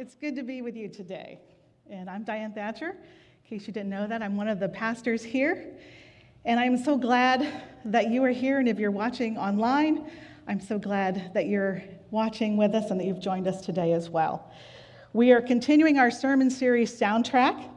It's 0.00 0.14
good 0.14 0.34
to 0.36 0.42
be 0.42 0.62
with 0.62 0.76
you 0.76 0.88
today. 0.88 1.38
And 1.90 2.08
I'm 2.08 2.24
Diane 2.24 2.54
Thatcher. 2.54 2.92
In 2.92 3.50
case 3.58 3.66
you 3.66 3.72
didn't 3.74 3.90
know 3.90 4.06
that, 4.06 4.22
I'm 4.22 4.34
one 4.34 4.48
of 4.48 4.58
the 4.58 4.70
pastors 4.70 5.22
here. 5.22 5.74
And 6.46 6.58
I'm 6.58 6.82
so 6.82 6.96
glad 6.96 7.46
that 7.84 8.08
you 8.08 8.24
are 8.24 8.30
here. 8.30 8.60
And 8.60 8.66
if 8.66 8.78
you're 8.78 8.90
watching 8.90 9.36
online, 9.36 10.10
I'm 10.48 10.58
so 10.58 10.78
glad 10.78 11.34
that 11.34 11.48
you're 11.48 11.82
watching 12.10 12.56
with 12.56 12.74
us 12.74 12.90
and 12.90 12.98
that 12.98 13.04
you've 13.04 13.20
joined 13.20 13.46
us 13.46 13.60
today 13.60 13.92
as 13.92 14.08
well. 14.08 14.50
We 15.12 15.32
are 15.32 15.42
continuing 15.42 15.98
our 15.98 16.10
sermon 16.10 16.48
series 16.48 16.98
soundtrack. 16.98 17.68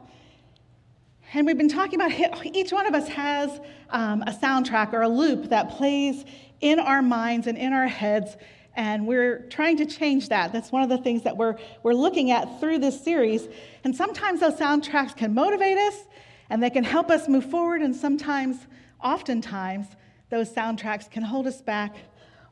And 1.34 1.46
we've 1.46 1.58
been 1.58 1.68
talking 1.68 2.00
about 2.00 2.10
each 2.56 2.72
one 2.72 2.86
of 2.86 2.94
us 2.94 3.06
has 3.08 3.60
um, 3.90 4.22
a 4.22 4.32
soundtrack 4.32 4.94
or 4.94 5.02
a 5.02 5.08
loop 5.08 5.50
that 5.50 5.72
plays 5.72 6.24
in 6.62 6.78
our 6.78 7.02
minds 7.02 7.48
and 7.48 7.58
in 7.58 7.74
our 7.74 7.86
heads 7.86 8.38
and 8.76 9.06
we're 9.06 9.40
trying 9.50 9.76
to 9.78 9.86
change 9.86 10.28
that. 10.28 10.52
That's 10.52 10.72
one 10.72 10.82
of 10.82 10.88
the 10.88 10.98
things 10.98 11.22
that 11.22 11.36
we're, 11.36 11.56
we're 11.82 11.94
looking 11.94 12.30
at 12.30 12.60
through 12.60 12.78
this 12.78 13.02
series. 13.02 13.48
And 13.84 13.94
sometimes 13.94 14.40
those 14.40 14.54
soundtracks 14.54 15.16
can 15.16 15.34
motivate 15.34 15.78
us 15.78 16.04
and 16.50 16.62
they 16.62 16.70
can 16.70 16.84
help 16.84 17.10
us 17.10 17.28
move 17.28 17.48
forward. 17.50 17.82
And 17.82 17.94
sometimes, 17.94 18.56
oftentimes, 19.02 19.86
those 20.30 20.50
soundtracks 20.52 21.10
can 21.10 21.22
hold 21.22 21.46
us 21.46 21.60
back 21.60 21.96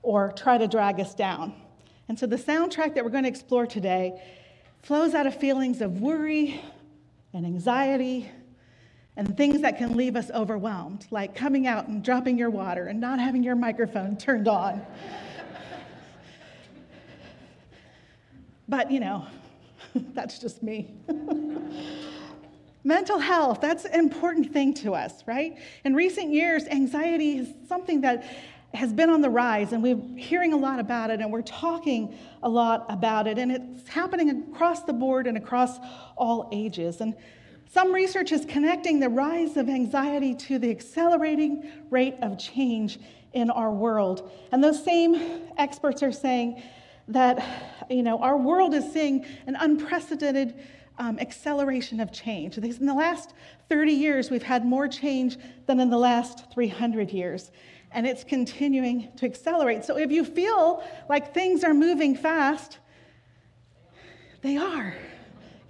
or 0.02 0.32
try 0.32 0.58
to 0.58 0.68
drag 0.68 1.00
us 1.00 1.14
down. 1.14 1.54
And 2.08 2.18
so 2.18 2.26
the 2.26 2.36
soundtrack 2.36 2.94
that 2.94 3.04
we're 3.04 3.10
going 3.10 3.24
to 3.24 3.28
explore 3.28 3.66
today 3.66 4.22
flows 4.82 5.14
out 5.14 5.26
of 5.26 5.34
feelings 5.34 5.80
of 5.80 6.00
worry 6.00 6.60
and 7.32 7.46
anxiety 7.46 8.30
and 9.16 9.36
things 9.36 9.60
that 9.60 9.78
can 9.78 9.96
leave 9.96 10.16
us 10.16 10.30
overwhelmed, 10.30 11.06
like 11.10 11.34
coming 11.34 11.66
out 11.66 11.88
and 11.88 12.02
dropping 12.02 12.38
your 12.38 12.50
water 12.50 12.86
and 12.86 13.00
not 13.00 13.18
having 13.18 13.42
your 13.42 13.54
microphone 13.54 14.16
turned 14.16 14.48
on. 14.48 14.84
But, 18.72 18.90
you 18.90 19.00
know, 19.00 19.26
that's 20.14 20.38
just 20.38 20.62
me. 20.62 20.94
Mental 22.84 23.18
health, 23.18 23.60
that's 23.60 23.84
an 23.84 24.00
important 24.00 24.50
thing 24.50 24.72
to 24.76 24.94
us, 24.94 25.22
right? 25.26 25.58
In 25.84 25.94
recent 25.94 26.32
years, 26.32 26.64
anxiety 26.68 27.36
is 27.36 27.48
something 27.68 28.00
that 28.00 28.24
has 28.72 28.90
been 28.90 29.10
on 29.10 29.20
the 29.20 29.28
rise, 29.28 29.74
and 29.74 29.82
we're 29.82 30.00
hearing 30.16 30.54
a 30.54 30.56
lot 30.56 30.80
about 30.80 31.10
it, 31.10 31.20
and 31.20 31.30
we're 31.30 31.42
talking 31.42 32.16
a 32.42 32.48
lot 32.48 32.86
about 32.88 33.26
it, 33.26 33.36
and 33.36 33.52
it's 33.52 33.86
happening 33.88 34.46
across 34.50 34.84
the 34.84 34.94
board 34.94 35.26
and 35.26 35.36
across 35.36 35.78
all 36.16 36.48
ages. 36.50 37.02
And 37.02 37.14
some 37.70 37.92
research 37.92 38.32
is 38.32 38.46
connecting 38.46 39.00
the 39.00 39.10
rise 39.10 39.58
of 39.58 39.68
anxiety 39.68 40.34
to 40.46 40.58
the 40.58 40.70
accelerating 40.70 41.70
rate 41.90 42.14
of 42.22 42.38
change 42.38 42.98
in 43.34 43.50
our 43.50 43.70
world. 43.70 44.30
And 44.50 44.64
those 44.64 44.82
same 44.82 45.42
experts 45.58 46.02
are 46.02 46.10
saying 46.10 46.62
that 47.12 47.72
you 47.90 48.02
know, 48.02 48.18
our 48.18 48.36
world 48.36 48.74
is 48.74 48.90
seeing 48.92 49.24
an 49.46 49.56
unprecedented 49.56 50.54
um, 50.98 51.18
acceleration 51.18 52.00
of 52.00 52.12
change. 52.12 52.58
In 52.58 52.86
the 52.86 52.94
last 52.94 53.34
30 53.68 53.92
years, 53.92 54.30
we've 54.30 54.42
had 54.42 54.64
more 54.64 54.88
change 54.88 55.36
than 55.66 55.80
in 55.80 55.90
the 55.90 55.98
last 55.98 56.52
300 56.52 57.10
years. 57.10 57.50
And 57.92 58.06
it's 58.06 58.24
continuing 58.24 59.08
to 59.16 59.26
accelerate. 59.26 59.84
So 59.84 59.98
if 59.98 60.10
you 60.10 60.24
feel 60.24 60.82
like 61.08 61.34
things 61.34 61.64
are 61.64 61.74
moving 61.74 62.14
fast, 62.14 62.78
they 64.42 64.56
are. 64.56 64.94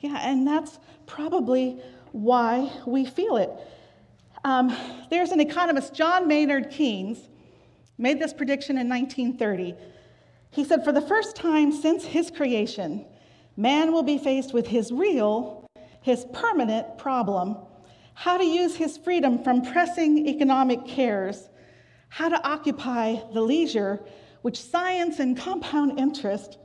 Yeah, 0.00 0.18
and 0.22 0.46
that's 0.46 0.78
probably 1.06 1.80
why 2.12 2.72
we 2.86 3.04
feel 3.04 3.36
it. 3.36 3.50
Um, 4.44 4.76
there's 5.10 5.30
an 5.30 5.40
economist, 5.40 5.94
John 5.94 6.26
Maynard 6.26 6.70
Keynes, 6.70 7.18
made 7.98 8.18
this 8.18 8.32
prediction 8.32 8.78
in 8.78 8.88
1930 8.88 9.76
he 10.52 10.64
said, 10.64 10.84
For 10.84 10.92
the 10.92 11.00
first 11.00 11.34
time 11.34 11.72
since 11.72 12.04
his 12.04 12.30
creation, 12.30 13.04
man 13.56 13.92
will 13.92 14.04
be 14.04 14.18
faced 14.18 14.54
with 14.54 14.68
his 14.68 14.92
real, 14.92 15.66
his 16.02 16.24
permanent 16.32 16.98
problem 16.98 17.56
how 18.14 18.36
to 18.36 18.44
use 18.44 18.76
his 18.76 18.96
freedom 18.98 19.42
from 19.42 19.62
pressing 19.62 20.28
economic 20.28 20.86
cares, 20.86 21.48
how 22.08 22.28
to 22.28 22.46
occupy 22.46 23.16
the 23.32 23.40
leisure 23.40 24.00
which 24.42 24.60
science 24.60 25.18
and 25.18 25.36
compound 25.36 25.98
interest 25.98 26.58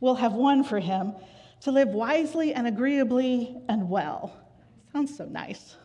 will 0.00 0.14
have 0.14 0.34
won 0.34 0.62
for 0.62 0.78
him 0.78 1.14
to 1.60 1.72
live 1.72 1.88
wisely 1.88 2.54
and 2.54 2.66
agreeably 2.66 3.56
and 3.68 3.88
well. 3.88 4.36
Sounds 4.92 5.16
so 5.16 5.24
nice. 5.24 5.76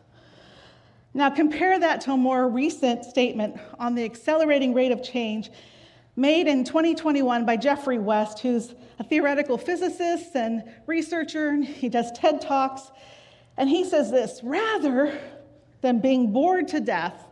Now, 1.13 1.29
compare 1.29 1.79
that 1.79 2.01
to 2.01 2.11
a 2.11 2.17
more 2.17 2.47
recent 2.47 3.03
statement 3.03 3.59
on 3.79 3.95
the 3.95 4.03
accelerating 4.03 4.73
rate 4.73 4.91
of 4.91 5.01
change 5.01 5.49
made 6.19 6.47
in 6.47 6.65
2021 6.65 7.45
by 7.45 7.55
Geoffrey 7.55 7.97
West, 7.97 8.39
who's 8.39 8.75
a 8.99 9.03
theoretical 9.05 9.57
physicist 9.57 10.35
and 10.35 10.61
researcher, 10.85 11.47
and 11.47 11.63
he 11.63 11.87
does 11.87 12.11
TED 12.11 12.41
Talks. 12.41 12.91
And 13.55 13.69
he 13.69 13.85
says 13.85 14.11
this 14.11 14.41
rather 14.43 15.17
than 15.79 16.01
being 16.01 16.33
bored 16.33 16.67
to 16.69 16.81
death, 16.81 17.25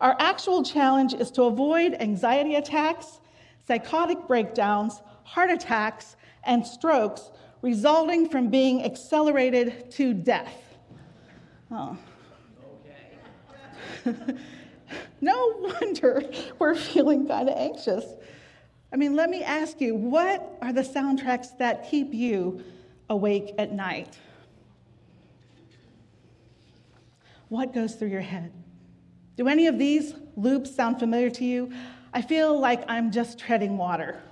our 0.00 0.16
actual 0.18 0.64
challenge 0.64 1.14
is 1.14 1.30
to 1.30 1.44
avoid 1.44 1.94
anxiety 2.00 2.56
attacks, 2.56 3.20
psychotic 3.68 4.26
breakdowns, 4.26 5.00
heart 5.22 5.50
attacks, 5.50 6.16
and 6.42 6.66
strokes 6.66 7.30
resulting 7.62 8.28
from 8.28 8.48
being 8.48 8.84
accelerated 8.84 9.92
to 9.92 10.12
death. 10.12 10.76
Oh. 11.70 11.96
No 15.20 15.54
wonder 15.56 16.22
we're 16.58 16.74
feeling 16.74 17.26
kind 17.26 17.48
of 17.48 17.56
anxious. 17.56 18.04
I 18.94 18.96
mean, 18.96 19.16
let 19.16 19.28
me 19.28 19.42
ask 19.42 19.80
you 19.80 19.96
what 19.96 20.56
are 20.62 20.72
the 20.72 20.82
soundtracks 20.82 21.58
that 21.58 21.90
keep 21.90 22.14
you 22.14 22.62
awake 23.10 23.52
at 23.58 23.72
night? 23.72 24.16
What 27.48 27.74
goes 27.74 27.96
through 27.96 28.10
your 28.10 28.20
head? 28.20 28.52
Do 29.36 29.48
any 29.48 29.66
of 29.66 29.80
these 29.80 30.14
loops 30.36 30.72
sound 30.72 31.00
familiar 31.00 31.28
to 31.30 31.44
you? 31.44 31.72
I 32.12 32.22
feel 32.22 32.56
like 32.56 32.84
I'm 32.86 33.10
just 33.10 33.36
treading 33.36 33.76
water. 33.76 34.22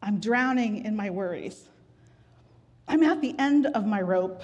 I'm 0.00 0.20
drowning 0.20 0.86
in 0.86 0.96
my 0.96 1.10
worries. 1.10 1.68
I'm 2.88 3.02
at 3.02 3.20
the 3.20 3.34
end 3.38 3.66
of 3.66 3.84
my 3.84 4.00
rope. 4.00 4.42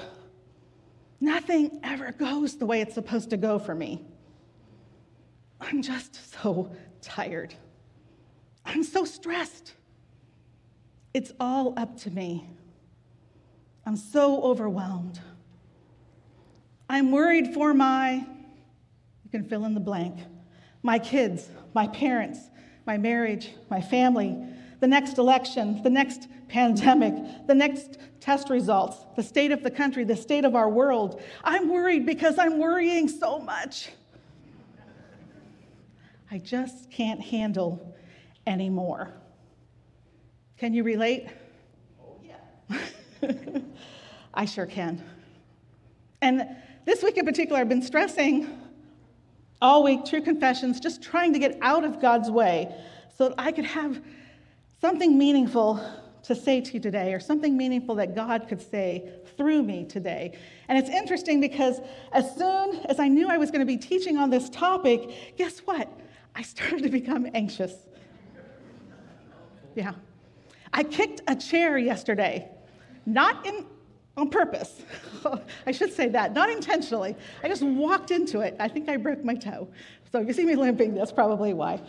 Nothing 1.22 1.80
ever 1.82 2.12
goes 2.12 2.58
the 2.58 2.66
way 2.66 2.82
it's 2.82 2.94
supposed 2.94 3.30
to 3.30 3.38
go 3.38 3.58
for 3.58 3.74
me. 3.74 4.04
I'm 5.58 5.80
just 5.80 6.34
so 6.34 6.70
tired. 7.00 7.54
I'm 8.64 8.84
so 8.84 9.04
stressed. 9.04 9.74
It's 11.14 11.32
all 11.38 11.74
up 11.76 11.96
to 12.00 12.10
me. 12.10 12.48
I'm 13.84 13.96
so 13.96 14.42
overwhelmed. 14.42 15.20
I'm 16.88 17.10
worried 17.10 17.54
for 17.54 17.74
my, 17.74 18.14
you 18.14 19.30
can 19.30 19.44
fill 19.44 19.64
in 19.64 19.74
the 19.74 19.80
blank, 19.80 20.18
my 20.82 20.98
kids, 20.98 21.48
my 21.74 21.86
parents, 21.88 22.38
my 22.86 22.98
marriage, 22.98 23.50
my 23.70 23.80
family, 23.80 24.36
the 24.80 24.86
next 24.86 25.18
election, 25.18 25.82
the 25.82 25.90
next 25.90 26.28
pandemic, 26.48 27.14
the 27.46 27.54
next 27.54 27.98
test 28.20 28.50
results, 28.50 28.98
the 29.16 29.22
state 29.22 29.52
of 29.52 29.62
the 29.62 29.70
country, 29.70 30.04
the 30.04 30.16
state 30.16 30.44
of 30.44 30.54
our 30.54 30.68
world. 30.68 31.20
I'm 31.42 31.68
worried 31.68 32.04
because 32.04 32.38
I'm 32.38 32.58
worrying 32.58 33.08
so 33.08 33.38
much. 33.38 33.90
I 36.30 36.38
just 36.38 36.90
can't 36.90 37.20
handle 37.20 37.94
anymore. 38.46 39.12
Can 40.58 40.74
you 40.74 40.82
relate? 40.82 41.28
Oh, 42.00 42.20
yeah. 42.22 43.28
I 44.34 44.44
sure 44.44 44.66
can. 44.66 45.02
And 46.20 46.46
this 46.84 47.02
week 47.02 47.16
in 47.16 47.24
particular, 47.24 47.60
I've 47.60 47.68
been 47.68 47.82
stressing 47.82 48.48
all 49.60 49.84
week, 49.84 50.04
true 50.04 50.22
confessions, 50.22 50.80
just 50.80 51.02
trying 51.02 51.32
to 51.32 51.38
get 51.38 51.58
out 51.62 51.84
of 51.84 52.00
God's 52.00 52.30
way 52.30 52.74
so 53.16 53.28
that 53.28 53.34
I 53.38 53.52
could 53.52 53.64
have 53.64 54.00
something 54.80 55.16
meaningful 55.16 55.80
to 56.24 56.34
say 56.34 56.60
to 56.60 56.74
you 56.74 56.80
today, 56.80 57.12
or 57.12 57.20
something 57.20 57.56
meaningful 57.56 57.96
that 57.96 58.14
God 58.14 58.46
could 58.48 58.60
say 58.60 59.10
through 59.36 59.62
me 59.62 59.84
today. 59.84 60.38
And 60.68 60.78
it's 60.78 60.88
interesting 60.88 61.40
because 61.40 61.80
as 62.12 62.36
soon 62.36 62.76
as 62.86 63.00
I 63.00 63.08
knew 63.08 63.28
I 63.28 63.38
was 63.38 63.50
going 63.50 63.60
to 63.60 63.66
be 63.66 63.76
teaching 63.76 64.16
on 64.16 64.30
this 64.30 64.48
topic, 64.48 65.36
guess 65.36 65.58
what? 65.60 65.88
I 66.34 66.42
started 66.42 66.84
to 66.84 66.88
become 66.88 67.28
anxious. 67.34 67.74
Yeah. 69.74 69.92
I 70.72 70.82
kicked 70.82 71.22
a 71.28 71.36
chair 71.36 71.76
yesterday, 71.76 72.48
not 73.04 73.46
in, 73.46 73.66
on 74.16 74.30
purpose. 74.30 74.82
I 75.66 75.72
should 75.72 75.92
say 75.92 76.08
that, 76.08 76.32
not 76.32 76.50
intentionally. 76.50 77.14
I 77.42 77.48
just 77.48 77.62
walked 77.62 78.10
into 78.10 78.40
it. 78.40 78.56
I 78.58 78.68
think 78.68 78.88
I 78.88 78.96
broke 78.96 79.24
my 79.24 79.34
toe. 79.34 79.68
So 80.10 80.20
if 80.20 80.26
you 80.26 80.32
see 80.32 80.44
me 80.44 80.56
limping, 80.56 80.94
that's 80.94 81.12
probably 81.12 81.52
why. 81.52 81.80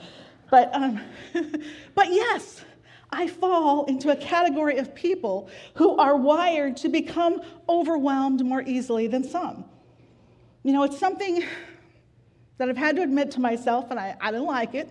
But, 0.50 0.74
um, 0.74 1.02
but 1.96 2.12
yes, 2.12 2.64
I 3.12 3.28
fall 3.28 3.86
into 3.86 4.10
a 4.10 4.16
category 4.16 4.78
of 4.78 4.94
people 4.96 5.50
who 5.76 5.98
are 5.98 6.18
wired 6.18 6.78
to 6.78 6.90
become 6.90 7.42
overwhelmed 7.70 8.44
more 8.44 8.62
easily 8.64 9.08
than 9.08 9.24
some. 9.24 9.66
You 10.64 10.74
know, 10.74 10.84
it's 10.84 10.98
something 10.98 11.44
that 12.58 12.70
I've 12.70 12.78
had 12.78 12.96
to 12.96 13.02
admit 13.02 13.32
to 13.32 13.40
myself, 13.40 13.92
and 13.92 14.00
I, 14.00 14.16
I 14.22 14.32
don't 14.32 14.48
like 14.48 14.74
it. 14.74 14.90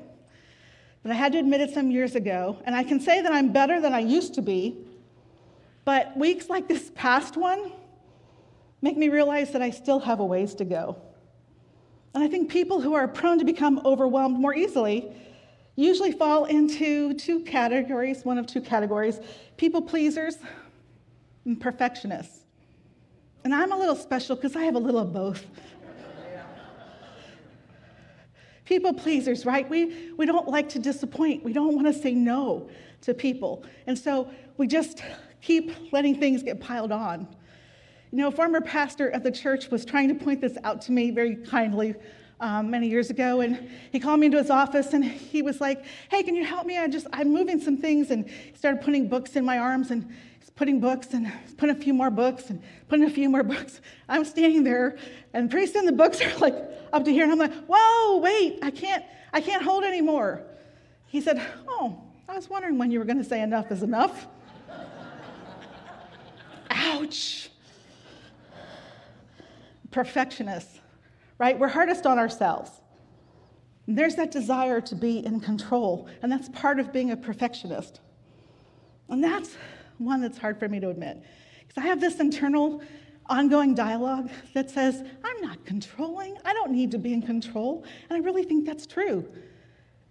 But 1.02 1.12
I 1.12 1.14
had 1.14 1.32
to 1.32 1.38
admit 1.38 1.60
it 1.60 1.74
some 1.74 1.90
years 1.90 2.14
ago, 2.14 2.58
and 2.64 2.74
I 2.74 2.84
can 2.84 3.00
say 3.00 3.20
that 3.22 3.32
I'm 3.32 3.52
better 3.52 3.80
than 3.80 3.92
I 3.92 4.00
used 4.00 4.34
to 4.34 4.42
be. 4.42 4.76
But 5.84 6.16
weeks 6.16 6.48
like 6.48 6.68
this 6.68 6.92
past 6.94 7.36
one 7.36 7.72
make 8.80 8.96
me 8.96 9.08
realize 9.08 9.52
that 9.52 9.62
I 9.62 9.70
still 9.70 10.00
have 10.00 10.20
a 10.20 10.24
ways 10.24 10.54
to 10.56 10.64
go. 10.64 10.96
And 12.14 12.22
I 12.22 12.28
think 12.28 12.50
people 12.50 12.80
who 12.80 12.94
are 12.94 13.08
prone 13.08 13.38
to 13.38 13.44
become 13.44 13.80
overwhelmed 13.84 14.38
more 14.38 14.54
easily 14.54 15.12
usually 15.76 16.12
fall 16.12 16.44
into 16.44 17.14
two 17.14 17.40
categories, 17.40 18.24
one 18.24 18.38
of 18.38 18.46
two 18.46 18.60
categories 18.60 19.18
people 19.56 19.82
pleasers 19.82 20.36
and 21.44 21.60
perfectionists. 21.60 22.40
And 23.44 23.54
I'm 23.54 23.72
a 23.72 23.76
little 23.76 23.96
special 23.96 24.36
because 24.36 24.54
I 24.54 24.62
have 24.64 24.74
a 24.74 24.78
little 24.78 25.00
of 25.00 25.12
both. 25.12 25.44
People 28.64 28.92
pleasers, 28.92 29.44
right? 29.44 29.68
We, 29.68 30.12
we 30.16 30.26
don't 30.26 30.48
like 30.48 30.68
to 30.70 30.78
disappoint. 30.78 31.44
We 31.44 31.52
don't 31.52 31.74
want 31.74 31.86
to 31.86 31.92
say 31.92 32.14
no 32.14 32.68
to 33.02 33.14
people. 33.14 33.64
And 33.86 33.98
so 33.98 34.28
we 34.56 34.66
just 34.66 35.02
keep 35.40 35.92
letting 35.92 36.18
things 36.18 36.42
get 36.42 36.60
piled 36.60 36.92
on. 36.92 37.26
You 38.12 38.18
know, 38.18 38.28
a 38.28 38.32
former 38.32 38.60
pastor 38.60 39.10
at 39.10 39.22
the 39.22 39.32
church 39.32 39.70
was 39.70 39.84
trying 39.84 40.08
to 40.08 40.14
point 40.14 40.40
this 40.40 40.56
out 40.64 40.82
to 40.82 40.92
me 40.92 41.10
very 41.10 41.36
kindly 41.36 41.94
um, 42.40 42.70
many 42.70 42.88
years 42.88 43.08
ago, 43.08 43.40
and 43.40 43.70
he 43.92 44.00
called 44.00 44.18
me 44.18 44.26
into 44.26 44.36
his 44.36 44.50
office 44.50 44.92
and 44.92 45.04
he 45.04 45.42
was 45.42 45.60
like, 45.60 45.84
"Hey, 46.10 46.24
can 46.24 46.34
you 46.34 46.44
help 46.44 46.66
me? 46.66 46.76
I 46.76 46.88
just 46.88 47.06
I'm 47.12 47.32
moving 47.32 47.60
some 47.60 47.76
things." 47.76 48.10
And 48.10 48.28
he 48.28 48.56
started 48.56 48.82
putting 48.82 49.08
books 49.08 49.36
in 49.36 49.44
my 49.44 49.58
arms 49.58 49.92
and 49.92 50.12
putting 50.56 50.80
books 50.80 51.12
and 51.12 51.30
putting 51.56 51.76
a 51.76 51.78
few 51.78 51.94
more 51.94 52.10
books 52.10 52.50
and 52.50 52.62
putting 52.88 53.04
a 53.04 53.10
few 53.10 53.28
more 53.28 53.42
books. 53.42 53.80
I'm 54.08 54.24
standing 54.24 54.64
there, 54.64 54.96
and 55.32 55.50
pretty 55.50 55.72
soon 55.72 55.86
the 55.86 55.92
books 55.92 56.20
are 56.20 56.36
like 56.38 56.56
up 56.92 57.04
to 57.04 57.12
here, 57.12 57.24
and 57.24 57.32
I'm 57.32 57.38
like, 57.38 57.54
"Whoa, 57.68 58.18
wait! 58.18 58.58
I 58.62 58.70
can't 58.70 59.04
I 59.32 59.40
can't 59.40 59.62
hold 59.62 59.84
anymore." 59.84 60.42
He 61.06 61.20
said, 61.20 61.40
"Oh, 61.68 62.02
I 62.28 62.34
was 62.34 62.48
wondering 62.48 62.78
when 62.78 62.90
you 62.90 62.98
were 62.98 63.04
going 63.04 63.18
to 63.18 63.24
say 63.24 63.42
enough 63.42 63.70
is 63.70 63.82
enough." 63.82 64.26
Ouch 66.70 67.50
perfectionists, 69.92 70.80
right? 71.38 71.56
We're 71.56 71.68
hardest 71.68 72.06
on 72.06 72.18
ourselves. 72.18 72.70
And 73.86 73.96
there's 73.96 74.16
that 74.16 74.30
desire 74.30 74.80
to 74.80 74.94
be 74.94 75.24
in 75.24 75.40
control, 75.40 76.08
and 76.22 76.32
that's 76.32 76.48
part 76.48 76.80
of 76.80 76.92
being 76.92 77.10
a 77.10 77.16
perfectionist. 77.16 78.00
And 79.08 79.22
that's 79.22 79.56
one 80.04 80.20
that's 80.20 80.38
hard 80.38 80.58
for 80.58 80.68
me 80.68 80.80
to 80.80 80.88
admit. 80.88 81.22
Because 81.60 81.82
I 81.82 81.86
have 81.86 82.00
this 82.00 82.20
internal, 82.20 82.82
ongoing 83.26 83.74
dialogue 83.74 84.30
that 84.54 84.70
says, 84.70 85.02
I'm 85.24 85.40
not 85.40 85.64
controlling. 85.64 86.36
I 86.44 86.52
don't 86.52 86.72
need 86.72 86.90
to 86.90 86.98
be 86.98 87.12
in 87.12 87.22
control. 87.22 87.84
And 88.10 88.16
I 88.16 88.24
really 88.24 88.44
think 88.44 88.66
that's 88.66 88.86
true. 88.86 89.26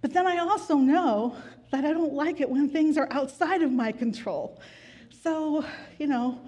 But 0.02 0.14
then 0.14 0.26
I 0.26 0.38
also 0.38 0.76
know 0.76 1.36
that 1.72 1.86
I 1.86 1.94
don't 1.94 2.14
like 2.14 2.42
it 2.42 2.50
when 2.50 2.70
things 2.70 2.98
are 2.98 3.08
outside 3.12 3.62
of 3.62 3.72
my 3.72 3.92
control. 3.92 4.60
So, 5.22 5.64
you 6.00 6.08
know, 6.08 6.42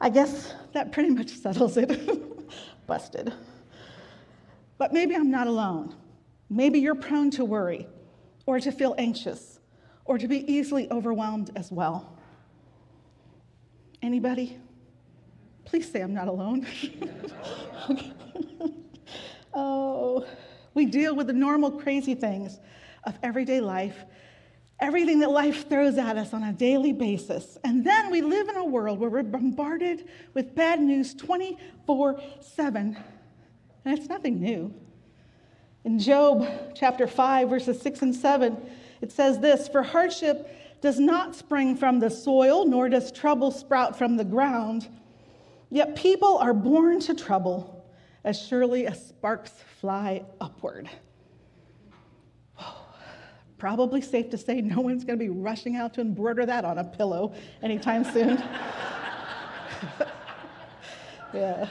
I 0.00 0.08
guess 0.08 0.54
that 0.72 0.92
pretty 0.92 1.10
much 1.10 1.30
settles 1.30 1.76
it. 1.76 1.90
busted. 2.86 3.32
But 4.78 4.92
maybe 4.92 5.14
I'm 5.14 5.30
not 5.30 5.46
alone. 5.46 5.94
Maybe 6.48 6.80
you're 6.80 6.96
prone 6.96 7.30
to 7.32 7.44
worry 7.44 7.86
or 8.46 8.58
to 8.58 8.72
feel 8.72 8.96
anxious 8.98 9.60
or 10.04 10.18
to 10.18 10.26
be 10.26 10.50
easily 10.52 10.90
overwhelmed 10.90 11.50
as 11.54 11.70
well. 11.70 12.18
Anybody? 14.02 14.58
Please 15.64 15.90
say 15.90 16.00
I'm 16.00 16.14
not 16.14 16.28
alone. 16.28 16.66
oh, 19.54 20.26
we 20.74 20.86
deal 20.86 21.14
with 21.14 21.26
the 21.26 21.32
normal 21.32 21.70
crazy 21.70 22.14
things 22.14 22.58
of 23.04 23.18
everyday 23.22 23.60
life, 23.60 23.96
everything 24.80 25.20
that 25.20 25.30
life 25.30 25.68
throws 25.68 25.98
at 25.98 26.16
us 26.16 26.32
on 26.32 26.42
a 26.42 26.52
daily 26.52 26.92
basis. 26.92 27.58
And 27.62 27.84
then 27.84 28.10
we 28.10 28.22
live 28.22 28.48
in 28.48 28.56
a 28.56 28.64
world 28.64 28.98
where 28.98 29.10
we're 29.10 29.22
bombarded 29.22 30.08
with 30.34 30.54
bad 30.54 30.80
news 30.80 31.14
24 31.14 32.20
7. 32.40 32.96
And 33.84 33.98
it's 33.98 34.08
nothing 34.08 34.40
new. 34.40 34.74
In 35.84 35.98
Job 35.98 36.46
chapter 36.74 37.06
5, 37.06 37.48
verses 37.48 37.80
6 37.80 38.02
and 38.02 38.14
7, 38.14 38.56
it 39.00 39.12
says 39.12 39.38
this 39.40 39.68
For 39.68 39.82
hardship 39.82 40.48
does 40.80 40.98
not 40.98 41.34
spring 41.34 41.76
from 41.76 41.98
the 41.98 42.10
soil, 42.10 42.66
nor 42.66 42.88
does 42.88 43.12
trouble 43.12 43.50
sprout 43.50 43.96
from 43.96 44.16
the 44.16 44.24
ground. 44.24 44.88
Yet 45.70 45.94
people 45.94 46.38
are 46.38 46.54
born 46.54 47.00
to 47.00 47.14
trouble 47.14 47.86
as 48.24 48.40
surely 48.40 48.86
as 48.86 49.08
sparks 49.08 49.52
fly 49.80 50.24
upward. 50.40 50.88
Probably 53.58 54.00
safe 54.00 54.30
to 54.30 54.38
say 54.38 54.62
no 54.62 54.80
one's 54.80 55.04
going 55.04 55.18
to 55.18 55.22
be 55.24 55.28
rushing 55.28 55.76
out 55.76 55.92
to 55.94 56.00
embroider 56.00 56.46
that 56.46 56.64
on 56.64 56.78
a 56.78 56.84
pillow 56.84 57.34
anytime 57.62 58.04
soon. 58.04 58.38
yeah. 61.34 61.68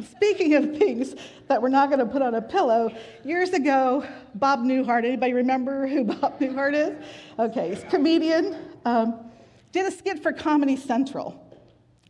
Speaking 0.00 0.54
of 0.54 0.78
things 0.78 1.14
that 1.48 1.60
we're 1.60 1.68
not 1.68 1.90
going 1.90 1.98
to 1.98 2.06
put 2.06 2.22
on 2.22 2.34
a 2.34 2.40
pillow, 2.40 2.90
years 3.24 3.50
ago, 3.50 4.06
Bob 4.34 4.60
Newhart, 4.60 5.04
anybody 5.04 5.34
remember 5.34 5.86
who 5.86 6.04
Bob 6.14 6.40
Newhart 6.40 6.74
is? 6.74 7.04
Okay, 7.38 7.70
he's 7.70 7.82
a 7.82 7.86
comedian, 7.86 8.56
um, 8.86 9.30
did 9.70 9.86
a 9.86 9.90
skit 9.90 10.22
for 10.22 10.32
Comedy 10.32 10.76
Central. 10.76 11.38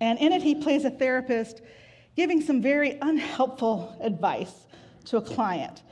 And 0.01 0.19
in 0.21 0.33
it, 0.33 0.43
he 0.43 0.55
plays 0.55 0.85
a 0.85 0.91
therapist 0.91 1.63
giving 2.15 2.41
some 2.41 2.61
very 2.63 2.99
unhelpful 3.01 3.97
advice 4.01 4.67
to 5.07 5.17
a 5.17 5.23
client. 5.23 5.83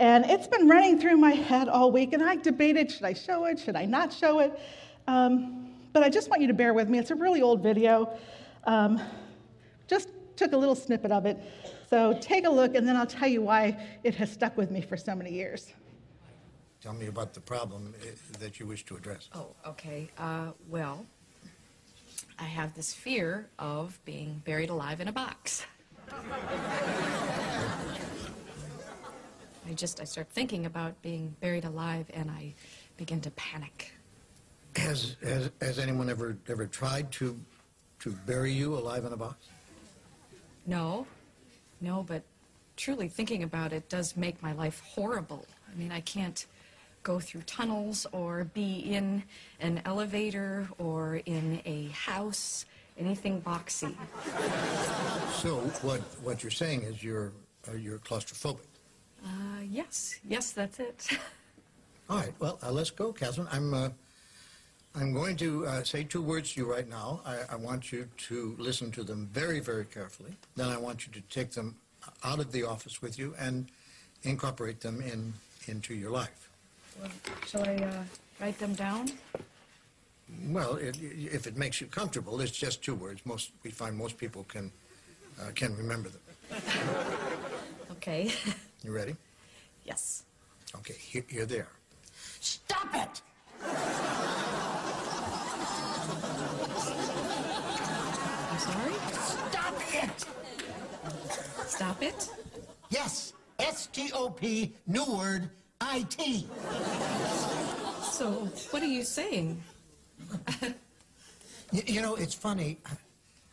And 0.00 0.24
it's 0.24 0.46
been 0.46 0.68
running 0.68 0.98
through 0.98 1.16
my 1.16 1.32
head 1.32 1.68
all 1.68 1.92
week, 1.92 2.12
and 2.12 2.22
I 2.22 2.36
debated 2.36 2.90
should 2.90 3.04
I 3.04 3.12
show 3.12 3.44
it, 3.44 3.58
should 3.58 3.76
I 3.76 3.84
not 3.84 4.12
show 4.12 4.40
it? 4.40 4.58
Um, 5.06 5.70
but 5.92 6.02
I 6.02 6.08
just 6.08 6.28
want 6.28 6.42
you 6.42 6.48
to 6.48 6.54
bear 6.54 6.74
with 6.74 6.88
me. 6.88 6.98
It's 6.98 7.10
a 7.10 7.14
really 7.14 7.40
old 7.40 7.62
video. 7.62 8.18
Um, 8.64 9.00
just 9.86 10.08
took 10.36 10.52
a 10.52 10.56
little 10.56 10.74
snippet 10.74 11.10
of 11.10 11.26
it. 11.26 11.38
So 11.88 12.18
take 12.20 12.46
a 12.46 12.50
look, 12.50 12.74
and 12.74 12.86
then 12.86 12.96
I'll 12.96 13.06
tell 13.06 13.28
you 13.28 13.42
why 13.42 13.76
it 14.04 14.14
has 14.16 14.30
stuck 14.30 14.56
with 14.56 14.70
me 14.70 14.80
for 14.80 14.96
so 14.96 15.14
many 15.14 15.32
years. 15.32 15.72
Tell 16.80 16.92
me 16.92 17.06
about 17.06 17.34
the 17.34 17.40
problem 17.40 17.94
eh, 18.02 18.10
that 18.38 18.60
you 18.60 18.66
wish 18.66 18.84
to 18.86 18.96
address. 18.96 19.28
Oh, 19.34 19.48
okay. 19.66 20.08
Uh, 20.18 20.52
well, 20.68 21.04
I 22.38 22.44
have 22.44 22.74
this 22.74 22.92
fear 22.92 23.48
of 23.58 23.98
being 24.04 24.42
buried 24.44 24.70
alive 24.70 25.00
in 25.00 25.08
a 25.08 25.12
box. 25.12 25.64
I 29.68 29.72
just 29.74 30.00
I 30.00 30.04
start 30.04 30.28
thinking 30.30 30.66
about 30.66 31.00
being 31.02 31.34
buried 31.40 31.64
alive 31.64 32.06
and 32.14 32.30
I 32.30 32.54
begin 32.96 33.20
to 33.22 33.30
panic. 33.32 33.92
Has, 34.76 35.16
has, 35.24 35.50
has 35.60 35.78
anyone 35.78 36.08
ever, 36.08 36.36
ever 36.48 36.66
tried 36.66 37.10
to, 37.12 37.36
to 38.00 38.10
bury 38.26 38.52
you 38.52 38.76
alive 38.76 39.04
in 39.04 39.12
a 39.12 39.16
box? 39.16 39.48
No, 40.66 41.06
no, 41.80 42.02
but 42.02 42.22
truly 42.76 43.08
thinking 43.08 43.42
about 43.42 43.72
it 43.72 43.88
does 43.88 44.16
make 44.16 44.42
my 44.42 44.52
life 44.52 44.82
horrible. 44.84 45.46
I 45.72 45.76
mean, 45.78 45.92
I 45.92 46.00
can't 46.00 46.44
go 47.02 47.20
through 47.20 47.42
tunnels 47.42 48.06
or 48.10 48.44
be 48.52 48.78
in 48.80 49.22
an 49.60 49.80
elevator 49.84 50.68
or 50.78 51.20
in 51.26 51.60
a 51.64 51.86
house, 51.88 52.66
anything 52.98 53.40
boxy. 53.40 53.94
So 55.34 55.58
what, 55.82 56.00
what 56.22 56.42
you're 56.42 56.50
saying 56.50 56.82
is 56.82 57.02
you're, 57.02 57.32
uh, 57.68 57.76
you're 57.76 57.98
claustrophobic. 57.98 58.66
Uh, 59.24 59.60
yes, 59.70 60.18
yes, 60.28 60.50
that's 60.50 60.80
it. 60.80 61.08
All 62.10 62.18
right, 62.18 62.32
well, 62.38 62.58
uh, 62.62 62.72
let's 62.72 62.90
go, 62.90 63.12
Catherine. 63.12 63.48
I'm, 63.52 63.72
uh, 63.72 63.90
I'm 64.98 65.12
going 65.12 65.36
to 65.36 65.66
uh, 65.66 65.82
say 65.84 66.04
two 66.04 66.22
words 66.22 66.54
to 66.54 66.60
you 66.60 66.70
right 66.72 66.88
now. 66.88 67.20
I, 67.26 67.40
I 67.50 67.56
want 67.56 67.92
you 67.92 68.08
to 68.28 68.56
listen 68.58 68.90
to 68.92 69.02
them 69.02 69.28
very, 69.30 69.60
very 69.60 69.84
carefully. 69.84 70.32
Then 70.56 70.70
I 70.70 70.78
want 70.78 71.06
you 71.06 71.12
to 71.12 71.20
take 71.28 71.50
them 71.50 71.76
out 72.24 72.38
of 72.38 72.50
the 72.50 72.62
office 72.62 73.02
with 73.02 73.18
you 73.18 73.34
and 73.38 73.66
incorporate 74.22 74.80
them 74.80 75.02
in, 75.02 75.34
into 75.66 75.94
your 75.94 76.10
life. 76.10 76.48
Well, 76.98 77.10
shall 77.46 77.68
I 77.68 77.74
uh, 77.74 78.02
write 78.40 78.58
them 78.58 78.72
down? 78.72 79.10
Well, 80.48 80.76
it, 80.76 80.96
if 81.02 81.46
it 81.46 81.58
makes 81.58 81.78
you 81.78 81.88
comfortable, 81.88 82.40
it's 82.40 82.52
just 82.52 82.82
two 82.82 82.94
words. 82.94 83.20
Most, 83.26 83.50
we 83.64 83.70
find 83.70 83.96
most 83.96 84.16
people 84.16 84.44
can, 84.44 84.72
uh, 85.38 85.50
can 85.54 85.76
remember 85.76 86.08
them. 86.08 86.22
Okay. 87.92 88.30
You 88.84 88.92
ready? 88.92 89.16
yes. 89.84 90.22
Okay, 90.76 90.94
here, 90.94 91.24
here 91.28 91.44
they 91.44 91.58
are. 91.58 91.72
Stop 92.40 92.94
it! 92.94 93.22
I'm 98.56 98.62
sorry? 98.62 98.94
Stop 99.12 99.74
it! 99.92 100.24
Stop 101.66 102.02
it? 102.02 102.30
Yes, 102.88 103.34
S-T-O-P, 103.58 104.72
new 104.86 105.04
word, 105.04 105.50
I-T. 105.82 106.46
So, 108.02 108.48
what 108.70 108.82
are 108.82 108.86
you 108.86 109.02
saying? 109.02 109.62
You, 111.70 111.82
you 111.84 112.00
know, 112.00 112.14
it's 112.14 112.32
funny. 112.32 112.78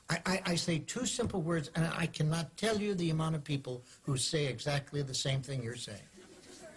I, 0.09 0.19
I, 0.25 0.41
I 0.45 0.55
say 0.55 0.79
two 0.79 1.05
simple 1.05 1.41
words, 1.41 1.69
and 1.75 1.85
I 1.97 2.05
cannot 2.05 2.55
tell 2.55 2.77
you 2.77 2.95
the 2.95 3.09
amount 3.09 3.35
of 3.35 3.43
people 3.43 3.83
who 4.03 4.15
say 4.15 4.45
exactly 4.45 5.01
the 5.01 5.13
same 5.13 5.41
thing 5.41 5.63
you're 5.63 5.75
saying. 5.75 6.07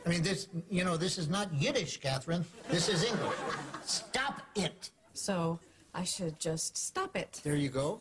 I 0.04 0.09
mean, 0.09 0.23
this, 0.23 0.49
you 0.68 0.83
know, 0.83 0.97
this 0.97 1.16
is 1.16 1.28
not 1.28 1.52
Yiddish, 1.54 1.99
Catherine. 2.00 2.45
This 2.71 2.88
is 2.88 3.04
English. 3.04 3.37
Stop 3.85 4.42
it. 4.56 4.90
So 5.12 5.61
I 5.95 6.02
should 6.02 6.40
just 6.40 6.76
stop 6.76 7.16
it. 7.16 7.40
There 7.45 7.54
you 7.54 7.68
go. 7.68 8.00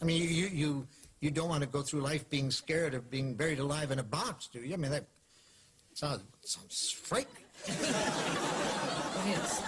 I 0.00 0.04
mean, 0.04 0.22
you, 0.22 0.28
you, 0.28 0.46
you, 0.48 0.86
you 1.20 1.30
don't 1.30 1.48
want 1.48 1.62
to 1.62 1.68
go 1.68 1.82
through 1.82 2.00
life 2.00 2.28
being 2.30 2.50
scared 2.50 2.94
of 2.94 3.10
being 3.10 3.34
buried 3.34 3.58
alive 3.60 3.90
in 3.90 3.98
a 3.98 4.02
box, 4.02 4.48
do 4.52 4.60
you? 4.60 4.74
I 4.74 4.76
mean, 4.76 4.90
that 4.90 5.06
sounds, 5.94 6.22
sounds 6.44 6.90
frightening. 6.90 7.44
It 7.66 9.38
is. 9.38 9.62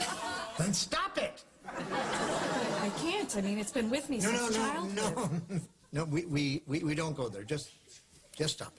Then 0.58 0.72
stop 0.72 1.18
it! 1.18 1.44
I 1.66 2.90
can't. 2.98 3.36
I 3.36 3.40
mean, 3.40 3.58
it's 3.58 3.72
been 3.72 3.90
with 3.90 4.10
me 4.10 4.18
No, 4.18 4.30
since 4.30 4.56
no, 4.56 4.62
no, 4.62 4.72
childhood. 4.72 5.42
no. 5.50 5.60
No, 5.92 6.02
we, 6.06 6.24
we, 6.24 6.60
we, 6.66 6.80
we 6.82 6.94
don't 6.96 7.14
go 7.16 7.28
there. 7.28 7.44
Just, 7.44 7.70
just 8.36 8.54
stop. 8.54 8.72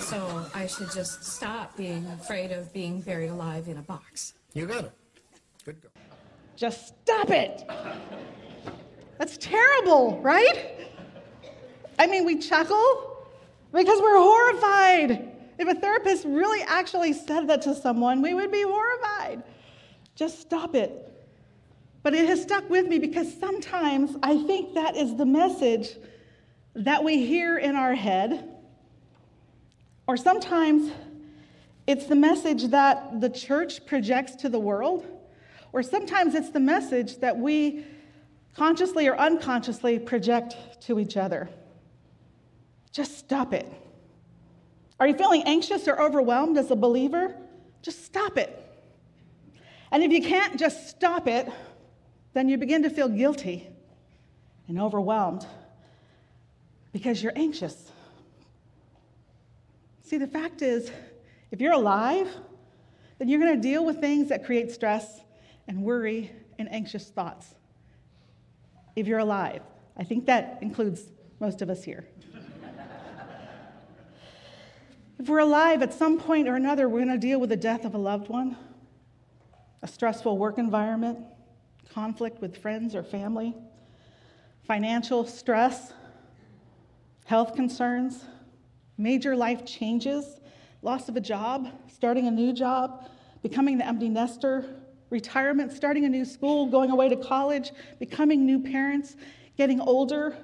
So 0.00 0.44
I 0.52 0.66
should 0.66 0.90
just 0.90 1.22
stop 1.22 1.76
being 1.76 2.04
afraid 2.06 2.50
of 2.50 2.72
being 2.72 3.00
buried 3.00 3.30
alive 3.30 3.68
in 3.68 3.78
a 3.78 3.82
box. 3.82 4.34
You 4.54 4.66
got 4.66 4.86
it. 4.86 4.92
Good 5.64 5.80
girl. 5.80 5.92
Just 6.56 6.94
stop 7.04 7.30
it. 7.30 7.62
That's 9.24 9.38
terrible, 9.38 10.20
right? 10.20 10.86
I 11.98 12.06
mean, 12.06 12.26
we 12.26 12.38
chuckle 12.38 13.26
because 13.72 13.98
we're 13.98 14.18
horrified. 14.18 15.32
If 15.58 15.66
a 15.66 15.74
therapist 15.74 16.26
really 16.26 16.60
actually 16.60 17.14
said 17.14 17.48
that 17.48 17.62
to 17.62 17.74
someone, 17.74 18.20
we 18.20 18.34
would 18.34 18.52
be 18.52 18.60
horrified. 18.60 19.42
Just 20.14 20.42
stop 20.42 20.74
it. 20.74 21.10
But 22.02 22.12
it 22.12 22.26
has 22.26 22.42
stuck 22.42 22.68
with 22.68 22.86
me 22.86 22.98
because 22.98 23.32
sometimes 23.40 24.14
I 24.22 24.42
think 24.42 24.74
that 24.74 24.94
is 24.94 25.16
the 25.16 25.24
message 25.24 25.96
that 26.74 27.02
we 27.02 27.24
hear 27.24 27.56
in 27.56 27.76
our 27.76 27.94
head, 27.94 28.46
or 30.06 30.18
sometimes 30.18 30.92
it's 31.86 32.04
the 32.04 32.14
message 32.14 32.64
that 32.64 33.22
the 33.22 33.30
church 33.30 33.86
projects 33.86 34.34
to 34.34 34.50
the 34.50 34.60
world, 34.60 35.06
or 35.72 35.82
sometimes 35.82 36.34
it's 36.34 36.50
the 36.50 36.60
message 36.60 37.20
that 37.20 37.38
we 37.38 37.86
consciously 38.54 39.08
or 39.08 39.16
unconsciously 39.16 39.98
project 39.98 40.56
to 40.82 40.98
each 40.98 41.16
other. 41.16 41.48
Just 42.92 43.18
stop 43.18 43.52
it. 43.52 43.70
Are 45.00 45.08
you 45.08 45.14
feeling 45.14 45.42
anxious 45.44 45.88
or 45.88 46.00
overwhelmed 46.00 46.56
as 46.56 46.70
a 46.70 46.76
believer? 46.76 47.34
Just 47.82 48.04
stop 48.04 48.38
it. 48.38 48.60
And 49.90 50.02
if 50.02 50.12
you 50.12 50.22
can't 50.22 50.58
just 50.58 50.88
stop 50.88 51.26
it, 51.28 51.50
then 52.32 52.48
you 52.48 52.58
begin 52.58 52.82
to 52.84 52.90
feel 52.90 53.08
guilty 53.08 53.68
and 54.68 54.80
overwhelmed 54.80 55.46
because 56.92 57.22
you're 57.22 57.32
anxious. 57.36 57.90
See, 60.02 60.18
the 60.18 60.26
fact 60.26 60.62
is, 60.62 60.90
if 61.50 61.60
you're 61.60 61.72
alive, 61.72 62.28
then 63.18 63.28
you're 63.28 63.40
going 63.40 63.54
to 63.54 63.60
deal 63.60 63.84
with 63.84 64.00
things 64.00 64.28
that 64.28 64.44
create 64.44 64.70
stress 64.70 65.20
and 65.66 65.82
worry 65.82 66.30
and 66.58 66.70
anxious 66.72 67.08
thoughts. 67.08 67.54
If 68.96 69.06
you're 69.06 69.18
alive, 69.18 69.62
I 69.96 70.04
think 70.04 70.26
that 70.26 70.58
includes 70.60 71.02
most 71.40 71.62
of 71.62 71.70
us 71.70 71.82
here. 71.82 72.04
if 75.18 75.28
we're 75.28 75.38
alive, 75.38 75.82
at 75.82 75.92
some 75.92 76.18
point 76.18 76.48
or 76.48 76.54
another, 76.54 76.88
we're 76.88 77.04
going 77.04 77.08
to 77.08 77.18
deal 77.18 77.40
with 77.40 77.50
the 77.50 77.56
death 77.56 77.84
of 77.84 77.94
a 77.94 77.98
loved 77.98 78.28
one, 78.28 78.56
a 79.82 79.88
stressful 79.88 80.38
work 80.38 80.58
environment, 80.58 81.18
conflict 81.92 82.40
with 82.40 82.56
friends 82.56 82.94
or 82.94 83.02
family, 83.02 83.54
financial 84.66 85.26
stress, 85.26 85.92
health 87.24 87.54
concerns, 87.54 88.24
major 88.96 89.34
life 89.36 89.64
changes, 89.64 90.40
loss 90.82 91.08
of 91.08 91.16
a 91.16 91.20
job, 91.20 91.68
starting 91.92 92.28
a 92.28 92.30
new 92.30 92.52
job, 92.52 93.08
becoming 93.42 93.78
the 93.78 93.86
empty 93.86 94.08
nester, 94.08 94.64
retirement, 95.14 95.72
starting 95.72 96.04
a 96.04 96.08
new 96.08 96.24
school, 96.24 96.66
going 96.66 96.90
away 96.90 97.08
to 97.08 97.16
college, 97.16 97.70
becoming 98.00 98.44
new 98.44 98.58
parents, 98.58 99.14
getting 99.56 99.80
older. 99.80 100.36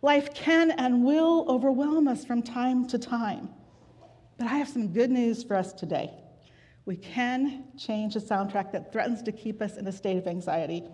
Life 0.00 0.32
can 0.32 0.70
and 0.70 1.04
will 1.04 1.44
overwhelm 1.48 2.06
us 2.06 2.24
from 2.24 2.40
time 2.40 2.86
to 2.86 2.98
time. 2.98 3.50
But 4.38 4.46
I 4.46 4.56
have 4.58 4.68
some 4.68 4.92
good 4.92 5.10
news 5.10 5.42
for 5.42 5.56
us 5.56 5.72
today. 5.72 6.12
We 6.86 6.96
can 6.96 7.64
change 7.76 8.14
the 8.14 8.20
soundtrack 8.20 8.70
that 8.72 8.92
threatens 8.92 9.22
to 9.24 9.32
keep 9.32 9.60
us 9.60 9.76
in 9.76 9.86
a 9.88 9.92
state 9.92 10.16
of 10.16 10.28
anxiety. 10.28 10.84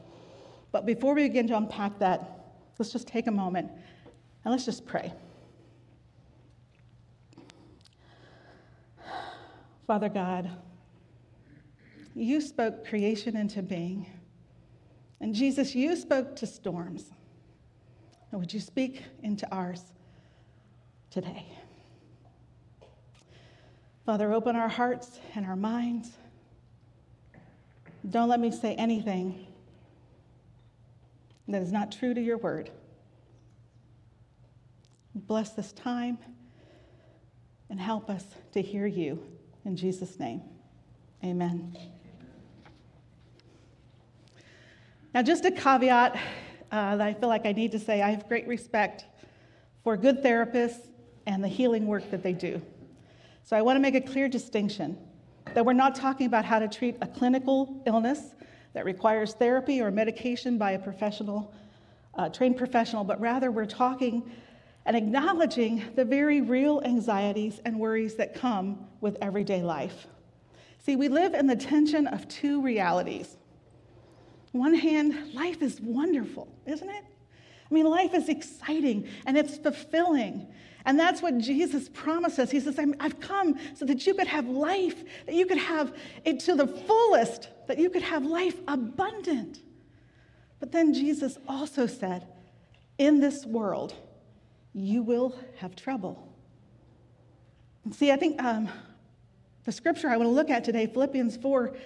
But 0.72 0.86
before 0.86 1.14
we 1.14 1.28
begin 1.28 1.46
to 1.48 1.56
unpack 1.58 1.98
that, 1.98 2.18
let's 2.78 2.90
just 2.90 3.06
take 3.06 3.26
a 3.26 3.30
moment 3.30 3.70
and 4.42 4.52
let's 4.52 4.64
just 4.64 4.86
pray. 4.86 5.12
Father 9.86 10.08
God, 10.08 10.50
you 12.16 12.40
spoke 12.40 12.86
creation 12.86 13.36
into 13.36 13.62
being. 13.62 14.06
And 15.20 15.34
Jesus, 15.34 15.74
you 15.74 15.94
spoke 15.96 16.34
to 16.36 16.46
storms. 16.46 17.10
Would 18.32 18.52
you 18.52 18.60
speak 18.60 19.02
into 19.22 19.50
ours 19.54 19.82
today? 21.10 21.46
Father, 24.04 24.32
open 24.32 24.56
our 24.56 24.68
hearts 24.68 25.20
and 25.34 25.44
our 25.44 25.56
minds. 25.56 26.10
Don't 28.08 28.28
let 28.28 28.40
me 28.40 28.50
say 28.50 28.74
anything 28.74 29.46
that 31.48 31.60
is 31.60 31.72
not 31.72 31.92
true 31.92 32.14
to 32.14 32.20
your 32.20 32.38
word. 32.38 32.70
Bless 35.14 35.50
this 35.50 35.72
time 35.72 36.18
and 37.68 37.80
help 37.80 38.08
us 38.08 38.24
to 38.52 38.62
hear 38.62 38.86
you. 38.86 39.22
In 39.64 39.76
Jesus' 39.76 40.18
name, 40.18 40.42
amen. 41.24 41.76
Now, 45.16 45.22
just 45.22 45.46
a 45.46 45.50
caveat 45.50 46.14
uh, 46.70 46.96
that 46.96 47.00
I 47.00 47.14
feel 47.14 47.30
like 47.30 47.46
I 47.46 47.52
need 47.52 47.72
to 47.72 47.78
say 47.78 48.02
I 48.02 48.10
have 48.10 48.28
great 48.28 48.46
respect 48.46 49.06
for 49.82 49.96
good 49.96 50.22
therapists 50.22 50.88
and 51.26 51.42
the 51.42 51.48
healing 51.48 51.86
work 51.86 52.10
that 52.10 52.22
they 52.22 52.34
do. 52.34 52.60
So 53.42 53.56
I 53.56 53.62
want 53.62 53.76
to 53.76 53.80
make 53.80 53.94
a 53.94 54.00
clear 54.02 54.28
distinction 54.28 54.98
that 55.54 55.64
we're 55.64 55.72
not 55.72 55.94
talking 55.94 56.26
about 56.26 56.44
how 56.44 56.58
to 56.58 56.68
treat 56.68 56.98
a 57.00 57.06
clinical 57.06 57.82
illness 57.86 58.34
that 58.74 58.84
requires 58.84 59.32
therapy 59.32 59.80
or 59.80 59.90
medication 59.90 60.58
by 60.58 60.72
a 60.72 60.78
professional, 60.78 61.54
uh, 62.16 62.28
trained 62.28 62.58
professional, 62.58 63.02
but 63.02 63.18
rather 63.18 63.50
we're 63.50 63.64
talking 63.64 64.30
and 64.84 64.94
acknowledging 64.94 65.82
the 65.94 66.04
very 66.04 66.42
real 66.42 66.82
anxieties 66.84 67.58
and 67.64 67.80
worries 67.80 68.16
that 68.16 68.34
come 68.34 68.86
with 69.00 69.16
everyday 69.22 69.62
life. 69.62 70.08
See, 70.78 70.94
we 70.94 71.08
live 71.08 71.32
in 71.32 71.46
the 71.46 71.56
tension 71.56 72.06
of 72.06 72.28
two 72.28 72.60
realities. 72.60 73.38
One 74.58 74.74
hand, 74.74 75.34
life 75.34 75.62
is 75.62 75.80
wonderful, 75.80 76.48
isn't 76.66 76.88
it? 76.88 77.04
I 77.70 77.74
mean, 77.74 77.86
life 77.86 78.14
is 78.14 78.28
exciting 78.28 79.08
and 79.26 79.36
it's 79.36 79.58
fulfilling. 79.58 80.46
And 80.84 80.98
that's 80.98 81.20
what 81.20 81.38
Jesus 81.38 81.88
promises. 81.88 82.50
He 82.50 82.60
says, 82.60 82.78
I've 83.00 83.18
come 83.18 83.58
so 83.74 83.84
that 83.86 84.06
you 84.06 84.14
could 84.14 84.28
have 84.28 84.46
life, 84.48 85.02
that 85.26 85.34
you 85.34 85.46
could 85.46 85.58
have 85.58 85.96
it 86.24 86.38
to 86.40 86.54
the 86.54 86.66
fullest, 86.66 87.48
that 87.66 87.78
you 87.78 87.90
could 87.90 88.02
have 88.02 88.24
life 88.24 88.56
abundant. 88.68 89.62
But 90.60 90.70
then 90.70 90.94
Jesus 90.94 91.38
also 91.48 91.88
said, 91.88 92.26
In 92.98 93.18
this 93.18 93.44
world, 93.44 93.94
you 94.72 95.02
will 95.02 95.34
have 95.58 95.74
trouble. 95.74 96.32
And 97.84 97.94
see, 97.94 98.12
I 98.12 98.16
think 98.16 98.40
um, 98.40 98.68
the 99.64 99.72
scripture 99.72 100.08
I 100.08 100.16
want 100.16 100.28
to 100.28 100.32
look 100.34 100.50
at 100.50 100.62
today, 100.64 100.86
Philippians 100.86 101.36
4 101.36 101.76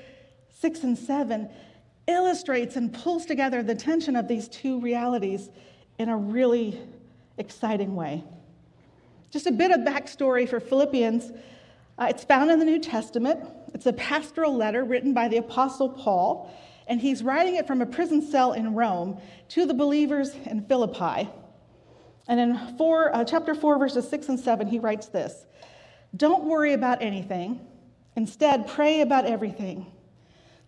6 0.58 0.82
and 0.82 0.98
7, 0.98 1.48
illustrates 2.10 2.76
and 2.76 2.92
pulls 2.92 3.26
together 3.26 3.62
the 3.62 3.74
tension 3.74 4.16
of 4.16 4.28
these 4.28 4.48
two 4.48 4.80
realities 4.80 5.48
in 5.98 6.08
a 6.08 6.16
really 6.16 6.80
exciting 7.38 7.94
way. 7.94 8.24
Just 9.30 9.46
a 9.46 9.52
bit 9.52 9.70
of 9.70 9.80
backstory 9.80 10.48
for 10.48 10.60
Philippians. 10.60 11.30
Uh, 11.98 12.06
it's 12.10 12.24
found 12.24 12.50
in 12.50 12.58
the 12.58 12.64
New 12.64 12.78
Testament. 12.78 13.40
It's 13.74 13.86
a 13.86 13.92
pastoral 13.92 14.56
letter 14.56 14.84
written 14.84 15.14
by 15.14 15.28
the 15.28 15.36
Apostle 15.36 15.88
Paul, 15.88 16.52
and 16.86 17.00
he's 17.00 17.22
writing 17.22 17.56
it 17.56 17.66
from 17.66 17.82
a 17.82 17.86
prison 17.86 18.22
cell 18.22 18.52
in 18.52 18.74
Rome 18.74 19.20
to 19.50 19.66
the 19.66 19.74
believers 19.74 20.34
in 20.46 20.64
Philippi. 20.64 21.28
And 22.26 22.40
in 22.40 22.76
four, 22.76 23.14
uh, 23.14 23.24
chapter 23.24 23.54
4, 23.54 23.78
verses 23.78 24.08
6 24.08 24.28
and 24.28 24.40
7, 24.40 24.66
he 24.66 24.78
writes 24.78 25.06
this 25.06 25.46
Don't 26.16 26.44
worry 26.44 26.72
about 26.72 27.02
anything. 27.02 27.60
Instead, 28.16 28.66
pray 28.66 29.00
about 29.00 29.24
everything. 29.24 29.86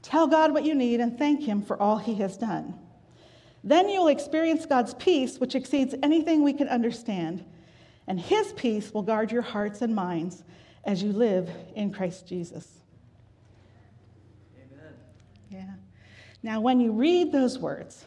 Tell 0.02 0.26
God 0.26 0.52
what 0.52 0.64
you 0.64 0.74
need 0.74 1.00
and 1.00 1.16
thank 1.16 1.42
Him 1.42 1.62
for 1.62 1.80
all 1.80 1.98
He 1.98 2.14
has 2.16 2.36
done. 2.36 2.74
Then 3.64 3.88
you'll 3.88 4.08
experience 4.08 4.66
God's 4.66 4.94
peace, 4.94 5.38
which 5.38 5.54
exceeds 5.54 5.94
anything 6.02 6.42
we 6.42 6.52
can 6.52 6.68
understand 6.68 7.44
and 8.06 8.20
his 8.20 8.52
peace 8.54 8.92
will 8.92 9.02
guard 9.02 9.30
your 9.30 9.42
hearts 9.42 9.82
and 9.82 9.94
minds 9.94 10.42
as 10.84 11.02
you 11.02 11.12
live 11.12 11.48
in 11.74 11.92
Christ 11.92 12.26
Jesus. 12.26 12.80
Amen. 14.56 14.94
Yeah. 15.50 15.74
Now, 16.42 16.60
when 16.60 16.80
you 16.80 16.92
read 16.92 17.30
those 17.30 17.58
words, 17.58 18.04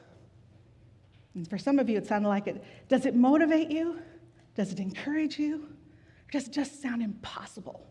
and 1.34 1.50
for 1.50 1.58
some 1.58 1.80
of 1.80 1.90
you 1.90 1.98
it 1.98 2.08
sounded 2.08 2.28
like 2.28 2.48
it, 2.48 2.64
does 2.90 3.06
it 3.06 3.16
motivate 3.16 3.72
you? 3.72 4.00
Does 4.56 4.72
it 4.72 4.80
encourage 4.80 5.40
you? 5.40 5.56
Or 5.56 6.32
does 6.32 6.48
it 6.48 6.52
just 6.52 6.82
sound 6.82 7.02
impossible? 7.02 7.86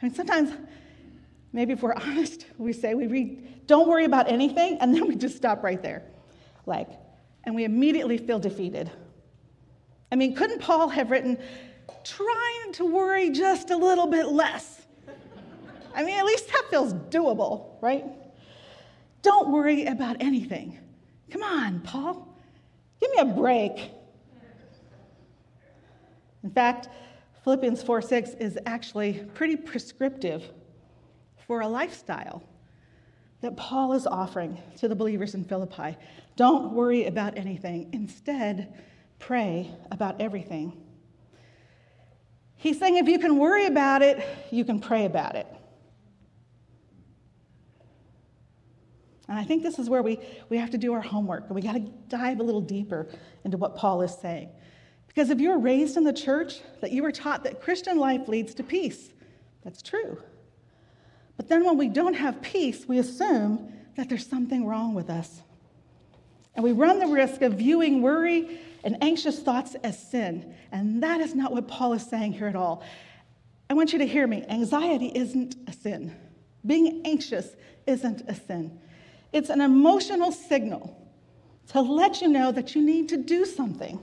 I 0.00 0.06
mean, 0.06 0.14
sometimes 0.14 0.52
maybe 1.56 1.72
if 1.72 1.82
we're 1.82 1.94
honest, 1.96 2.46
we 2.58 2.72
say 2.72 2.94
we 2.94 3.08
read, 3.08 3.66
don't 3.66 3.88
worry 3.88 4.04
about 4.04 4.30
anything, 4.30 4.78
and 4.80 4.94
then 4.94 5.08
we 5.08 5.16
just 5.16 5.36
stop 5.36 5.64
right 5.64 5.82
there. 5.82 6.04
Like, 6.66 6.88
and 7.42 7.54
we 7.54 7.64
immediately 7.64 8.18
feel 8.18 8.38
defeated. 8.38 8.90
I 10.12 10.16
mean, 10.16 10.36
couldn't 10.36 10.60
Paul 10.60 10.88
have 10.90 11.10
written, 11.10 11.38
trying 12.04 12.72
to 12.74 12.84
worry 12.84 13.30
just 13.30 13.70
a 13.70 13.76
little 13.76 14.06
bit 14.06 14.26
less? 14.26 14.82
I 15.94 16.04
mean, 16.04 16.18
at 16.18 16.26
least 16.26 16.46
that 16.48 16.64
feels 16.68 16.92
doable, 16.92 17.80
right? 17.80 18.04
Don't 19.22 19.50
worry 19.50 19.86
about 19.86 20.16
anything. 20.20 20.78
Come 21.30 21.42
on, 21.42 21.80
Paul. 21.80 22.36
Give 23.00 23.10
me 23.12 23.18
a 23.18 23.24
break. 23.24 23.90
In 26.44 26.50
fact, 26.50 26.88
Philippians 27.42 27.82
4 27.82 28.02
6 28.02 28.30
is 28.40 28.58
actually 28.66 29.24
pretty 29.34 29.56
prescriptive 29.56 30.52
for 31.46 31.60
a 31.60 31.68
lifestyle 31.68 32.42
that 33.40 33.56
Paul 33.56 33.92
is 33.92 34.06
offering 34.06 34.60
to 34.78 34.88
the 34.88 34.96
believers 34.96 35.34
in 35.34 35.44
Philippi. 35.44 35.96
Don't 36.36 36.72
worry 36.72 37.06
about 37.06 37.38
anything. 37.38 37.90
Instead, 37.92 38.74
pray 39.18 39.70
about 39.90 40.20
everything. 40.20 40.72
He's 42.56 42.78
saying 42.78 42.96
if 42.96 43.06
you 43.06 43.18
can 43.18 43.38
worry 43.38 43.66
about 43.66 44.02
it, 44.02 44.26
you 44.50 44.64
can 44.64 44.80
pray 44.80 45.04
about 45.04 45.36
it. 45.36 45.46
And 49.28 49.38
I 49.38 49.44
think 49.44 49.62
this 49.62 49.78
is 49.78 49.90
where 49.90 50.02
we, 50.02 50.20
we 50.48 50.56
have 50.56 50.70
to 50.70 50.78
do 50.78 50.92
our 50.92 51.00
homework. 51.00 51.46
and 51.46 51.54
We 51.54 51.60
got 51.60 51.74
to 51.74 51.80
dive 52.08 52.40
a 52.40 52.42
little 52.42 52.60
deeper 52.60 53.08
into 53.44 53.56
what 53.56 53.76
Paul 53.76 54.02
is 54.02 54.16
saying. 54.16 54.48
Because 55.08 55.30
if 55.30 55.40
you 55.40 55.50
were 55.50 55.58
raised 55.58 55.96
in 55.96 56.04
the 56.04 56.12
church, 56.12 56.60
that 56.80 56.92
you 56.92 57.02
were 57.02 57.12
taught 57.12 57.42
that 57.44 57.60
Christian 57.60 57.98
life 57.98 58.28
leads 58.28 58.54
to 58.54 58.62
peace, 58.62 59.10
that's 59.64 59.82
true. 59.82 60.18
But 61.36 61.48
then 61.48 61.64
when 61.64 61.76
we 61.76 61.88
don't 61.88 62.14
have 62.14 62.40
peace, 62.42 62.86
we 62.86 62.98
assume 62.98 63.72
that 63.96 64.08
there's 64.08 64.26
something 64.26 64.66
wrong 64.66 64.94
with 64.94 65.10
us. 65.10 65.42
And 66.54 66.64
we 66.64 66.72
run 66.72 66.98
the 66.98 67.06
risk 67.06 67.42
of 67.42 67.54
viewing 67.54 68.00
worry 68.02 68.60
and 68.82 69.02
anxious 69.02 69.38
thoughts 69.40 69.74
as 69.82 69.98
sin. 70.10 70.54
And 70.72 71.02
that 71.02 71.20
is 71.20 71.34
not 71.34 71.52
what 71.52 71.68
Paul 71.68 71.92
is 71.92 72.06
saying 72.06 72.32
here 72.32 72.46
at 72.46 72.56
all. 72.56 72.82
I 73.68 73.74
want 73.74 73.92
you 73.92 73.98
to 73.98 74.06
hear 74.06 74.26
me. 74.26 74.44
Anxiety 74.48 75.10
isn't 75.14 75.56
a 75.66 75.72
sin, 75.72 76.14
being 76.64 77.02
anxious 77.04 77.48
isn't 77.86 78.22
a 78.28 78.34
sin. 78.34 78.78
It's 79.32 79.50
an 79.50 79.60
emotional 79.60 80.32
signal 80.32 80.96
to 81.68 81.80
let 81.80 82.20
you 82.20 82.28
know 82.28 82.52
that 82.52 82.74
you 82.74 82.82
need 82.82 83.08
to 83.10 83.16
do 83.16 83.44
something. 83.44 84.00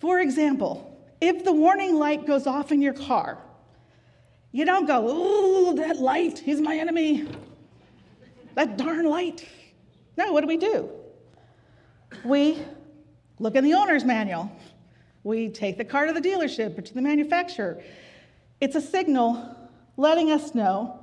For 0.00 0.18
example, 0.18 1.00
if 1.20 1.44
the 1.44 1.52
warning 1.52 1.94
light 1.94 2.26
goes 2.26 2.46
off 2.46 2.72
in 2.72 2.82
your 2.82 2.92
car, 2.92 3.38
you 4.52 4.64
don't 4.66 4.86
go, 4.86 5.08
ooh, 5.08 5.74
that 5.76 5.96
light, 5.98 6.38
he's 6.38 6.60
my 6.60 6.76
enemy. 6.76 7.26
That 8.54 8.76
darn 8.76 9.06
light. 9.06 9.48
No, 10.16 10.32
what 10.32 10.42
do 10.42 10.46
we 10.46 10.58
do? 10.58 10.90
We 12.24 12.58
look 13.38 13.56
in 13.56 13.64
the 13.64 13.74
owner's 13.74 14.04
manual. 14.04 14.52
We 15.24 15.48
take 15.48 15.78
the 15.78 15.84
car 15.84 16.06
to 16.06 16.12
the 16.12 16.20
dealership 16.20 16.76
or 16.78 16.82
to 16.82 16.94
the 16.94 17.00
manufacturer. 17.00 17.82
It's 18.60 18.76
a 18.76 18.80
signal 18.80 19.56
letting 19.96 20.30
us 20.30 20.54
know 20.54 21.00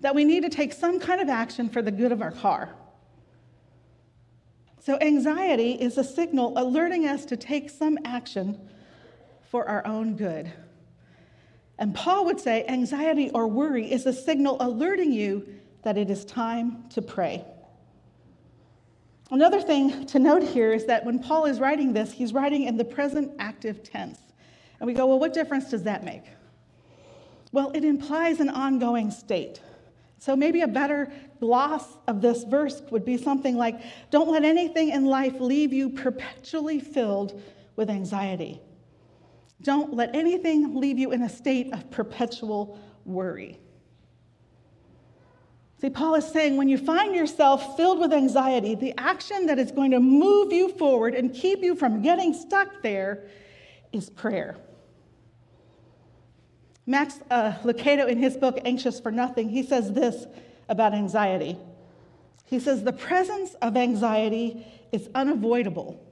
that 0.00 0.14
we 0.14 0.24
need 0.24 0.42
to 0.42 0.50
take 0.50 0.72
some 0.72 1.00
kind 1.00 1.20
of 1.20 1.28
action 1.28 1.68
for 1.68 1.80
the 1.80 1.90
good 1.90 2.12
of 2.12 2.20
our 2.20 2.32
car. 2.32 2.74
So, 4.80 4.98
anxiety 5.00 5.72
is 5.72 5.96
a 5.96 6.02
signal 6.02 6.52
alerting 6.56 7.06
us 7.06 7.24
to 7.26 7.36
take 7.36 7.70
some 7.70 7.98
action 8.04 8.68
for 9.48 9.66
our 9.68 9.86
own 9.86 10.16
good. 10.16 10.52
And 11.78 11.94
Paul 11.94 12.26
would 12.26 12.40
say 12.40 12.64
anxiety 12.66 13.30
or 13.30 13.48
worry 13.48 13.90
is 13.90 14.06
a 14.06 14.12
signal 14.12 14.56
alerting 14.60 15.12
you 15.12 15.46
that 15.82 15.98
it 15.98 16.10
is 16.10 16.24
time 16.24 16.88
to 16.90 17.02
pray. 17.02 17.44
Another 19.30 19.60
thing 19.60 20.04
to 20.06 20.18
note 20.18 20.42
here 20.42 20.72
is 20.72 20.84
that 20.86 21.04
when 21.04 21.18
Paul 21.18 21.46
is 21.46 21.58
writing 21.58 21.92
this, 21.92 22.12
he's 22.12 22.32
writing 22.32 22.64
in 22.64 22.76
the 22.76 22.84
present 22.84 23.32
active 23.38 23.82
tense. 23.82 24.18
And 24.78 24.86
we 24.86 24.92
go, 24.92 25.06
well, 25.06 25.18
what 25.18 25.32
difference 25.32 25.70
does 25.70 25.84
that 25.84 26.04
make? 26.04 26.24
Well, 27.50 27.70
it 27.74 27.84
implies 27.84 28.40
an 28.40 28.50
ongoing 28.50 29.10
state. 29.10 29.60
So 30.18 30.36
maybe 30.36 30.60
a 30.60 30.68
better 30.68 31.12
gloss 31.40 31.84
of 32.06 32.20
this 32.20 32.44
verse 32.44 32.80
would 32.90 33.04
be 33.04 33.16
something 33.16 33.56
like 33.56 33.80
Don't 34.10 34.30
let 34.30 34.44
anything 34.44 34.90
in 34.90 35.06
life 35.06 35.40
leave 35.40 35.72
you 35.72 35.90
perpetually 35.90 36.78
filled 36.78 37.40
with 37.74 37.90
anxiety. 37.90 38.60
Don't 39.62 39.94
let 39.94 40.14
anything 40.14 40.78
leave 40.78 40.98
you 40.98 41.12
in 41.12 41.22
a 41.22 41.28
state 41.28 41.72
of 41.72 41.90
perpetual 41.90 42.78
worry. 43.04 43.58
See, 45.80 45.90
Paul 45.90 46.14
is 46.14 46.26
saying 46.26 46.56
when 46.56 46.68
you 46.68 46.78
find 46.78 47.14
yourself 47.14 47.76
filled 47.76 47.98
with 47.98 48.12
anxiety, 48.12 48.76
the 48.76 48.94
action 48.98 49.46
that 49.46 49.58
is 49.58 49.72
going 49.72 49.90
to 49.90 50.00
move 50.00 50.52
you 50.52 50.68
forward 50.68 51.14
and 51.14 51.34
keep 51.34 51.60
you 51.60 51.74
from 51.74 52.02
getting 52.02 52.32
stuck 52.32 52.82
there 52.82 53.24
is 53.92 54.08
prayer. 54.08 54.56
Max 56.86 57.18
uh, 57.30 57.52
Lucado, 57.62 58.08
in 58.08 58.18
his 58.18 58.36
book, 58.36 58.58
Anxious 58.64 59.00
for 59.00 59.10
Nothing, 59.10 59.48
he 59.48 59.62
says 59.62 59.92
this 59.92 60.26
about 60.68 60.94
anxiety. 60.94 61.56
He 62.44 62.60
says, 62.60 62.82
The 62.82 62.92
presence 62.92 63.54
of 63.54 63.76
anxiety 63.76 64.66
is 64.92 65.08
unavoidable, 65.14 66.04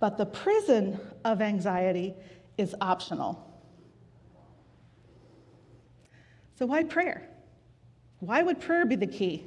but 0.00 0.16
the 0.16 0.26
prison 0.26 1.00
of 1.24 1.40
anxiety 1.40 2.14
is 2.58 2.74
optional. 2.80 3.48
So, 6.58 6.66
why 6.66 6.84
prayer? 6.84 7.28
Why 8.20 8.42
would 8.42 8.60
prayer 8.60 8.86
be 8.86 8.96
the 8.96 9.06
key? 9.06 9.46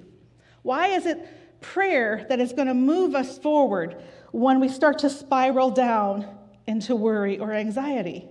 Why 0.63 0.87
is 0.87 1.05
it 1.05 1.61
prayer 1.61 2.25
that 2.29 2.39
is 2.39 2.51
going 2.53 2.67
to 2.67 2.73
move 2.73 3.15
us 3.15 3.37
forward 3.37 4.03
when 4.31 4.59
we 4.59 4.67
start 4.67 4.99
to 4.99 5.09
spiral 5.09 5.71
down 5.71 6.27
into 6.67 6.95
worry 6.95 7.39
or 7.39 7.53
anxiety? 7.53 8.27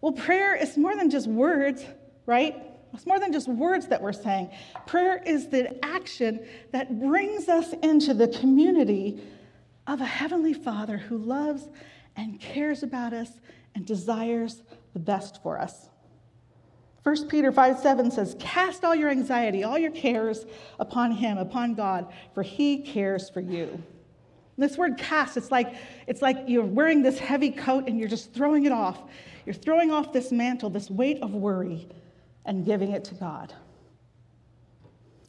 Well, 0.00 0.12
prayer 0.12 0.54
is 0.54 0.76
more 0.76 0.94
than 0.94 1.10
just 1.10 1.26
words, 1.26 1.84
right? 2.26 2.54
It's 2.94 3.06
more 3.06 3.18
than 3.18 3.32
just 3.32 3.48
words 3.48 3.88
that 3.88 4.00
we're 4.00 4.12
saying. 4.12 4.50
Prayer 4.86 5.22
is 5.24 5.48
the 5.48 5.84
action 5.84 6.46
that 6.70 7.00
brings 7.00 7.48
us 7.48 7.72
into 7.82 8.14
the 8.14 8.28
community 8.28 9.20
of 9.86 10.00
a 10.00 10.06
Heavenly 10.06 10.54
Father 10.54 10.98
who 10.98 11.18
loves 11.18 11.68
and 12.16 12.40
cares 12.40 12.82
about 12.82 13.12
us 13.12 13.30
and 13.78 13.86
desires 13.86 14.62
the 14.92 14.98
best 14.98 15.40
for 15.40 15.56
us. 15.56 15.88
1 17.04 17.28
Peter 17.28 17.52
5 17.52 17.78
7 17.78 18.10
says, 18.10 18.34
Cast 18.40 18.84
all 18.84 18.94
your 18.94 19.08
anxiety, 19.08 19.62
all 19.62 19.78
your 19.78 19.92
cares 19.92 20.44
upon 20.80 21.12
Him, 21.12 21.38
upon 21.38 21.74
God, 21.74 22.12
for 22.34 22.42
He 22.42 22.78
cares 22.78 23.30
for 23.30 23.40
you. 23.40 23.80
This 24.56 24.76
word 24.76 24.98
cast, 24.98 25.36
it's 25.36 25.52
like, 25.52 25.76
it's 26.08 26.20
like 26.20 26.38
you're 26.48 26.64
wearing 26.64 27.02
this 27.02 27.20
heavy 27.20 27.52
coat 27.52 27.84
and 27.86 28.00
you're 28.00 28.08
just 28.08 28.34
throwing 28.34 28.64
it 28.64 28.72
off. 28.72 28.98
You're 29.46 29.54
throwing 29.54 29.92
off 29.92 30.12
this 30.12 30.32
mantle, 30.32 30.70
this 30.70 30.90
weight 30.90 31.22
of 31.22 31.32
worry, 31.32 31.88
and 32.44 32.66
giving 32.66 32.90
it 32.90 33.04
to 33.04 33.14
God. 33.14 33.54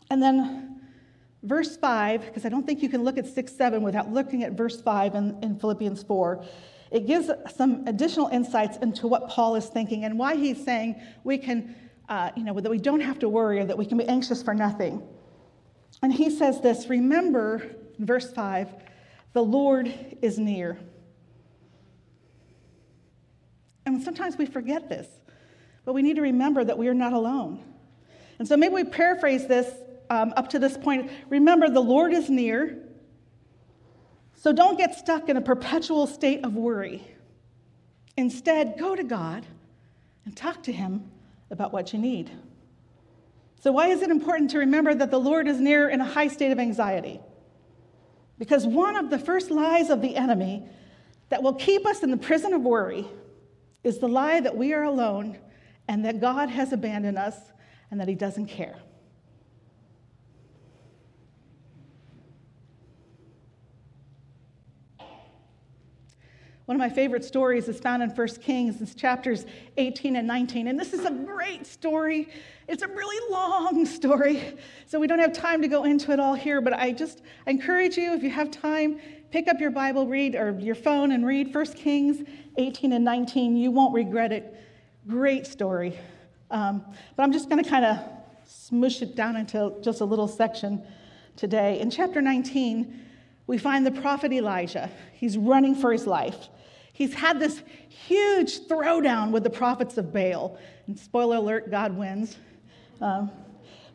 And 0.09 0.23
then 0.23 0.81
verse 1.43 1.77
5, 1.77 2.25
because 2.25 2.45
I 2.47 2.49
don't 2.49 2.65
think 2.65 2.81
you 2.81 2.89
can 2.89 3.03
look 3.03 3.19
at 3.19 3.27
6 3.27 3.55
7 3.55 3.83
without 3.83 4.12
looking 4.12 4.41
at 4.41 4.53
verse 4.53 4.81
5 4.81 5.13
in, 5.13 5.38
in 5.43 5.59
Philippians 5.59 6.01
4, 6.01 6.43
it 6.91 7.06
gives 7.06 7.30
some 7.56 7.88
additional 7.88 8.28
insights 8.28 8.78
into 8.78 9.08
what 9.08 9.28
Paul 9.30 9.56
is 9.56 9.67
thinking 9.67 10.06
and 10.06 10.17
why 10.17 10.36
he's 10.36 10.63
saying 10.63 11.02
we 11.23 11.38
can, 11.38 11.75
uh, 12.08 12.32
you 12.36 12.43
know, 12.43 12.60
that 12.60 12.69
we 12.69 12.80
don't 12.80 13.02
have 13.02 13.19
to 13.19 13.30
worry 13.30 13.60
or 13.60 13.65
that 13.65 13.78
we 13.78 13.86
can 13.86 13.97
be 13.97 14.08
anxious 14.08 14.41
for 14.41 14.54
nothing. 14.54 15.04
And 16.02 16.12
he 16.12 16.30
says 16.30 16.62
this 16.62 16.88
Remember, 16.88 17.75
verse 17.99 18.32
5, 18.32 18.69
the 19.34 19.43
Lord 19.43 19.93
is 20.21 20.39
near. 20.39 20.80
And 23.86 24.04
sometimes 24.04 24.38
we 24.38 24.45
forget 24.45 24.89
this, 24.89 25.08
but 25.86 25.93
we 25.93 26.02
need 26.02 26.15
to 26.15 26.21
remember 26.21 26.63
that 26.63 26.78
we 26.78 26.88
are 26.88 26.93
not 26.93 27.13
alone. 27.13 27.63
And 28.39 28.47
so 28.47 28.56
maybe 28.56 28.73
we 28.73 28.84
paraphrase 28.84 29.47
this 29.47 29.71
um, 30.10 30.34
up 30.38 30.49
to 30.49 30.60
this 30.60 30.78
point. 30.78 31.12
Remember, 31.30 31.69
the 31.69 31.82
Lord 31.82 32.13
is 32.13 32.30
near. 32.30 32.88
So 34.39 34.54
don't 34.54 34.78
get 34.78 34.95
stuck 34.95 35.28
in 35.28 35.36
a 35.36 35.41
perpetual 35.41 36.08
state 36.08 36.45
of 36.45 36.56
worry. 36.56 37.06
Instead, 38.15 38.75
go 38.80 38.95
to 38.95 39.04
God 39.04 39.45
and 40.23 40.36
talk 40.36 40.63
to 40.63 40.71
Him 40.71 41.12
about 41.52 41.73
what 41.73 41.91
you 41.91 41.99
need. 41.99 42.32
So, 43.60 43.73
why 43.73 43.88
is 43.88 44.02
it 44.02 44.10
important 44.10 44.52
to 44.52 44.60
remember 44.60 44.95
that 44.95 45.12
the 45.12 45.19
Lord 45.19 45.49
is 45.49 45.60
near 45.60 45.89
in 45.89 45.99
a 45.99 46.06
high 46.06 46.30
state 46.30 46.52
of 46.52 46.60
anxiety? 46.60 47.19
Because 48.38 48.65
one 48.65 48.95
of 48.95 49.10
the 49.10 49.19
first 49.19 49.52
lies 49.52 49.89
of 49.89 50.02
the 50.02 50.15
enemy 50.15 50.63
that 51.28 51.43
will 51.43 51.56
keep 51.56 51.86
us 51.86 52.02
in 52.02 52.10
the 52.10 52.17
prison 52.17 52.54
of 52.54 52.62
worry 52.62 53.06
is 53.84 53.99
the 53.99 54.08
lie 54.08 54.39
that 54.39 54.56
we 54.56 54.73
are 54.73 54.84
alone 54.84 55.38
and 55.89 56.06
that 56.06 56.21
God 56.21 56.49
has 56.49 56.71
abandoned 56.71 57.17
us 57.17 57.36
and 57.91 57.99
that 57.99 58.08
He 58.08 58.15
doesn't 58.15 58.45
care. 58.45 58.78
One 66.69 66.75
of 66.75 66.79
my 66.82 66.89
favorite 66.89 67.25
stories 67.25 67.67
is 67.67 67.79
found 67.79 68.03
in 68.03 68.12
1 68.12 68.27
Kings, 68.43 68.79
it's 68.79 68.93
chapters 68.93 69.47
18 69.77 70.17
and 70.17 70.27
19. 70.27 70.67
And 70.67 70.79
this 70.79 70.93
is 70.93 71.03
a 71.03 71.10
great 71.10 71.65
story. 71.65 72.29
It's 72.67 72.84
a 72.84 72.88
really 72.88 73.32
long 73.32 73.86
story, 73.88 74.55
so 74.86 74.99
we 74.99 75.08
don't 75.08 75.17
have 75.17 75.34
time 75.34 75.63
to 75.63 75.67
go 75.67 75.86
into 75.86 76.12
it 76.12 76.19
all 76.19 76.36
here, 76.36 76.62
but 76.62 76.73
I 76.73 76.91
just 76.91 77.23
I 77.47 77.49
encourage 77.49 77.97
you, 77.97 78.13
if 78.13 78.21
you 78.21 78.29
have 78.29 78.51
time, 78.51 78.99
pick 79.32 79.47
up 79.47 79.60
your 79.60 79.71
Bible, 79.71 80.05
read, 80.05 80.36
or 80.36 80.51
your 80.60 80.75
phone, 80.75 81.12
and 81.12 81.25
read 81.25 81.55
1 81.55 81.65
Kings 81.73 82.21
18 82.60 82.93
and 82.93 83.03
19. 83.03 83.58
You 83.58 83.71
won't 83.71 83.95
regret 83.95 84.32
it. 84.32 84.55
Great 85.08 85.47
story. 85.47 85.97
Um, 86.51 86.86
but 87.15 87.23
I'm 87.23 87.32
just 87.32 87.49
going 87.49 87.63
to 87.63 87.67
kind 87.67 87.84
of 87.84 87.97
smush 88.45 89.01
it 89.01 89.15
down 89.15 89.38
into 89.38 89.73
just 89.82 90.01
a 90.01 90.05
little 90.05 90.27
section 90.27 90.84
today. 91.36 91.79
In 91.79 91.89
chapter 91.89 92.21
19, 92.21 93.08
we 93.47 93.58
find 93.58 93.88
the 93.88 93.91
prophet 93.91 94.32
Elijah. 94.32 94.91
He's 95.13 95.36
running 95.36 95.73
for 95.73 95.91
his 95.91 96.05
life. 96.05 96.49
He's 96.99 97.13
had 97.13 97.39
this 97.39 97.63
huge 97.88 98.67
throwdown 98.67 99.31
with 99.31 99.43
the 99.43 99.49
prophets 99.49 99.97
of 99.97 100.12
Baal. 100.12 100.57
And 100.85 100.99
spoiler 100.99 101.38
alert, 101.38 101.71
God 101.71 101.95
wins. 101.95 102.35
Um, 102.99 103.31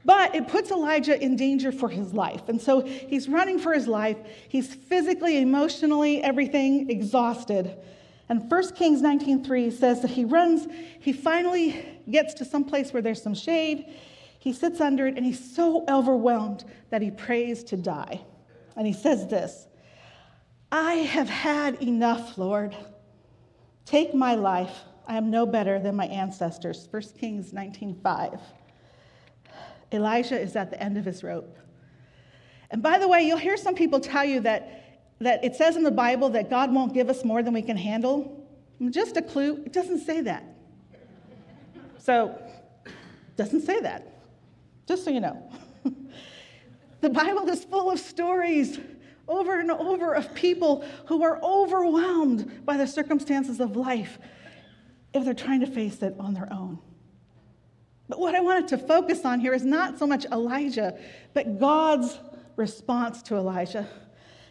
but 0.06 0.34
it 0.34 0.48
puts 0.48 0.70
Elijah 0.70 1.22
in 1.22 1.36
danger 1.36 1.70
for 1.70 1.90
his 1.90 2.14
life. 2.14 2.48
And 2.48 2.58
so 2.58 2.80
he's 2.80 3.28
running 3.28 3.58
for 3.58 3.74
his 3.74 3.86
life. 3.86 4.16
He's 4.48 4.74
physically, 4.74 5.36
emotionally, 5.36 6.22
everything 6.22 6.88
exhausted. 6.88 7.76
And 8.30 8.50
1 8.50 8.74
Kings 8.74 9.02
19:3 9.02 9.70
says 9.70 10.00
that 10.00 10.12
he 10.12 10.24
runs, 10.24 10.66
he 10.98 11.12
finally 11.12 11.84
gets 12.10 12.32
to 12.34 12.46
some 12.46 12.64
place 12.64 12.94
where 12.94 13.02
there's 13.02 13.20
some 13.20 13.34
shade. 13.34 13.84
He 14.38 14.54
sits 14.54 14.80
under 14.80 15.06
it 15.06 15.18
and 15.18 15.26
he's 15.26 15.54
so 15.54 15.84
overwhelmed 15.90 16.64
that 16.88 17.02
he 17.02 17.10
prays 17.10 17.64
to 17.64 17.76
die. 17.76 18.22
And 18.76 18.86
he 18.86 18.94
says 18.94 19.26
this 19.26 19.66
I 20.72 20.94
have 20.94 21.28
had 21.28 21.82
enough, 21.82 22.38
Lord. 22.38 22.74
Take 23.86 24.14
my 24.14 24.34
life. 24.34 24.82
I 25.06 25.16
am 25.16 25.30
no 25.30 25.44
better 25.44 25.78
than 25.78 25.96
my 25.96 26.06
ancestors. 26.06 26.88
1 26.90 27.02
Kings 27.18 27.52
19:5. 27.52 28.40
Elijah 29.92 30.40
is 30.40 30.56
at 30.56 30.70
the 30.70 30.82
end 30.82 30.96
of 30.96 31.04
his 31.04 31.22
rope. 31.22 31.56
And 32.70 32.82
by 32.82 32.98
the 32.98 33.06
way, 33.06 33.22
you'll 33.22 33.38
hear 33.38 33.56
some 33.56 33.74
people 33.74 34.00
tell 34.00 34.24
you 34.24 34.40
that, 34.40 35.12
that 35.20 35.44
it 35.44 35.54
says 35.54 35.76
in 35.76 35.84
the 35.84 35.90
Bible 35.90 36.30
that 36.30 36.50
God 36.50 36.72
won't 36.72 36.94
give 36.94 37.08
us 37.08 37.24
more 37.24 37.42
than 37.42 37.54
we 37.54 37.62
can 37.62 37.76
handle. 37.76 38.44
Just 38.90 39.16
a 39.16 39.22
clue, 39.22 39.62
it 39.64 39.72
doesn't 39.72 40.00
say 40.00 40.20
that. 40.22 40.44
So, 41.98 42.36
doesn't 43.36 43.62
say 43.62 43.80
that. 43.80 44.20
Just 44.86 45.04
so 45.04 45.10
you 45.10 45.20
know. 45.20 45.50
the 47.00 47.10
Bible 47.10 47.48
is 47.48 47.64
full 47.64 47.90
of 47.90 48.00
stories 48.00 48.78
over 49.28 49.58
and 49.60 49.70
over 49.70 50.14
of 50.14 50.34
people 50.34 50.84
who 51.06 51.22
are 51.22 51.40
overwhelmed 51.42 52.64
by 52.64 52.76
the 52.76 52.86
circumstances 52.86 53.60
of 53.60 53.76
life 53.76 54.18
if 55.12 55.24
they're 55.24 55.34
trying 55.34 55.60
to 55.60 55.66
face 55.66 56.02
it 56.02 56.14
on 56.18 56.34
their 56.34 56.52
own. 56.52 56.78
But 58.08 58.20
what 58.20 58.34
I 58.34 58.40
wanted 58.40 58.68
to 58.68 58.78
focus 58.78 59.24
on 59.24 59.40
here 59.40 59.54
is 59.54 59.64
not 59.64 59.98
so 59.98 60.06
much 60.06 60.26
Elijah, 60.26 60.98
but 61.32 61.58
God's 61.58 62.18
response 62.56 63.22
to 63.22 63.36
Elijah. 63.36 63.88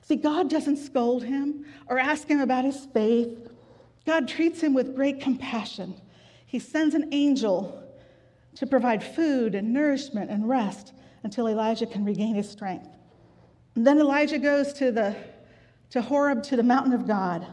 See, 0.01 0.15
God 0.15 0.49
doesn't 0.49 0.77
scold 0.77 1.23
him 1.23 1.65
or 1.87 1.99
ask 1.99 2.27
him 2.27 2.39
about 2.39 2.65
his 2.65 2.87
faith. 2.93 3.49
God 4.05 4.27
treats 4.27 4.61
him 4.61 4.73
with 4.73 4.95
great 4.95 5.21
compassion. 5.21 5.95
He 6.45 6.59
sends 6.59 6.95
an 6.95 7.09
angel 7.13 7.83
to 8.55 8.67
provide 8.67 9.03
food 9.03 9.55
and 9.55 9.73
nourishment 9.73 10.29
and 10.29 10.47
rest 10.47 10.93
until 11.23 11.47
Elijah 11.47 11.85
can 11.85 12.03
regain 12.03 12.35
his 12.35 12.49
strength. 12.49 12.92
Then 13.83 13.99
Elijah 13.99 14.39
goes 14.39 14.71
to 14.73 14.91
the 14.93 15.13
to 15.89 16.01
Horeb 16.01 16.41
to 16.43 16.55
the 16.55 16.63
mountain 16.63 16.93
of 16.93 17.05
God. 17.05 17.45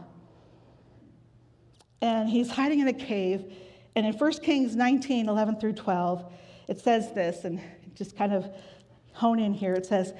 And 2.01 2.29
he's 2.29 2.49
hiding 2.49 2.79
in 2.79 2.87
a 2.87 2.93
cave. 2.93 3.53
And 3.95 4.05
in 4.05 4.13
1 4.13 4.31
Kings 4.39 4.75
19, 4.75 5.27
11 5.27 5.59
through 5.59 5.73
12, 5.73 6.33
it 6.69 6.79
says 6.79 7.11
this, 7.11 7.43
and 7.43 7.61
just 7.95 8.17
kind 8.17 8.33
of 8.33 8.49
hone 9.11 9.39
in 9.39 9.53
here. 9.53 9.73
It 9.73 9.85
says, 9.85 10.13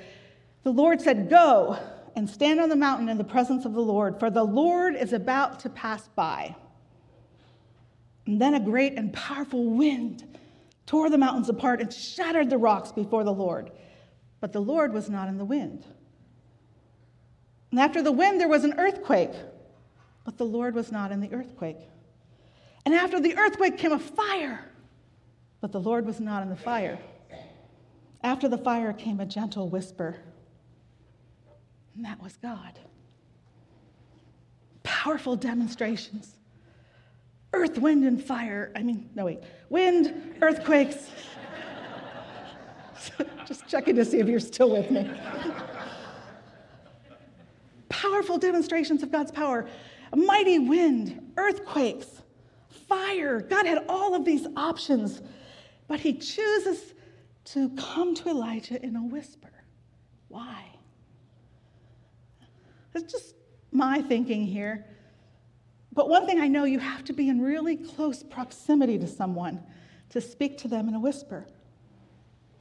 The 0.63 0.71
Lord 0.71 1.01
said, 1.01 1.29
Go 1.29 1.79
and 2.15 2.29
stand 2.29 2.59
on 2.59 2.67
the 2.67 2.75
mountain 2.75 3.07
in 3.07 3.17
the 3.17 3.23
presence 3.23 3.63
of 3.63 3.73
the 3.73 3.81
Lord, 3.81 4.19
for 4.19 4.29
the 4.29 4.43
Lord 4.43 4.95
is 4.95 5.13
about 5.13 5.61
to 5.61 5.69
pass 5.69 6.09
by. 6.09 6.55
And 8.27 8.39
then 8.39 8.53
a 8.53 8.59
great 8.59 8.97
and 8.97 9.13
powerful 9.13 9.63
wind 9.63 10.37
tore 10.85 11.09
the 11.09 11.17
mountains 11.17 11.47
apart 11.47 11.79
and 11.79 11.91
shattered 11.91 12.49
the 12.49 12.57
rocks 12.57 12.91
before 12.91 13.23
the 13.23 13.33
Lord. 13.33 13.71
But 14.41 14.51
the 14.51 14.61
Lord 14.61 14.91
was 14.91 15.09
not 15.09 15.29
in 15.29 15.37
the 15.37 15.45
wind. 15.45 15.85
And 17.71 17.79
after 17.79 18.03
the 18.03 18.11
wind, 18.11 18.39
there 18.39 18.49
was 18.49 18.63
an 18.63 18.75
earthquake, 18.77 19.31
but 20.25 20.37
the 20.37 20.45
Lord 20.45 20.75
was 20.75 20.91
not 20.91 21.11
in 21.11 21.21
the 21.21 21.33
earthquake. 21.33 21.79
And 22.85 22.93
after 22.93 23.19
the 23.19 23.37
earthquake 23.37 23.77
came 23.77 23.93
a 23.93 23.99
fire, 23.99 24.65
but 25.61 25.71
the 25.71 25.79
Lord 25.79 26.05
was 26.05 26.19
not 26.19 26.43
in 26.43 26.49
the 26.49 26.55
fire. 26.55 26.99
After 28.23 28.47
the 28.49 28.57
fire 28.57 28.91
came 28.93 29.19
a 29.19 29.25
gentle 29.25 29.69
whisper, 29.69 30.17
and 31.95 32.05
that 32.05 32.21
was 32.21 32.37
God. 32.37 32.79
Powerful 34.83 35.35
demonstrations. 35.35 36.35
Earth, 37.53 37.77
wind, 37.77 38.05
and 38.05 38.23
fire. 38.23 38.71
I 38.75 38.83
mean, 38.83 39.09
no, 39.15 39.25
wait. 39.25 39.39
Wind, 39.69 40.35
earthquakes. 40.41 41.09
Just 43.45 43.67
checking 43.67 43.95
to 43.95 44.05
see 44.05 44.19
if 44.19 44.27
you're 44.27 44.39
still 44.39 44.71
with 44.71 44.89
me. 44.89 45.09
Powerful 48.01 48.39
demonstrations 48.39 49.03
of 49.03 49.11
God's 49.11 49.31
power. 49.31 49.67
A 50.11 50.17
mighty 50.17 50.57
wind, 50.57 51.33
earthquakes, 51.37 52.07
fire. 52.87 53.41
God 53.41 53.67
had 53.67 53.85
all 53.87 54.15
of 54.15 54.25
these 54.25 54.47
options, 54.55 55.21
but 55.87 55.99
he 55.99 56.13
chooses 56.13 56.95
to 57.45 57.69
come 57.75 58.15
to 58.15 58.29
Elijah 58.29 58.83
in 58.83 58.95
a 58.95 59.03
whisper. 59.03 59.51
Why? 60.29 60.63
It's 62.95 63.11
just 63.11 63.35
my 63.71 64.01
thinking 64.01 64.45
here. 64.45 64.85
But 65.93 66.09
one 66.09 66.25
thing 66.25 66.39
I 66.39 66.47
know 66.47 66.63
you 66.63 66.79
have 66.79 67.03
to 67.05 67.13
be 67.13 67.29
in 67.29 67.39
really 67.39 67.75
close 67.75 68.23
proximity 68.23 68.97
to 68.97 69.07
someone 69.07 69.61
to 70.09 70.21
speak 70.21 70.57
to 70.59 70.67
them 70.67 70.87
in 70.87 70.95
a 70.95 70.99
whisper. 70.99 71.45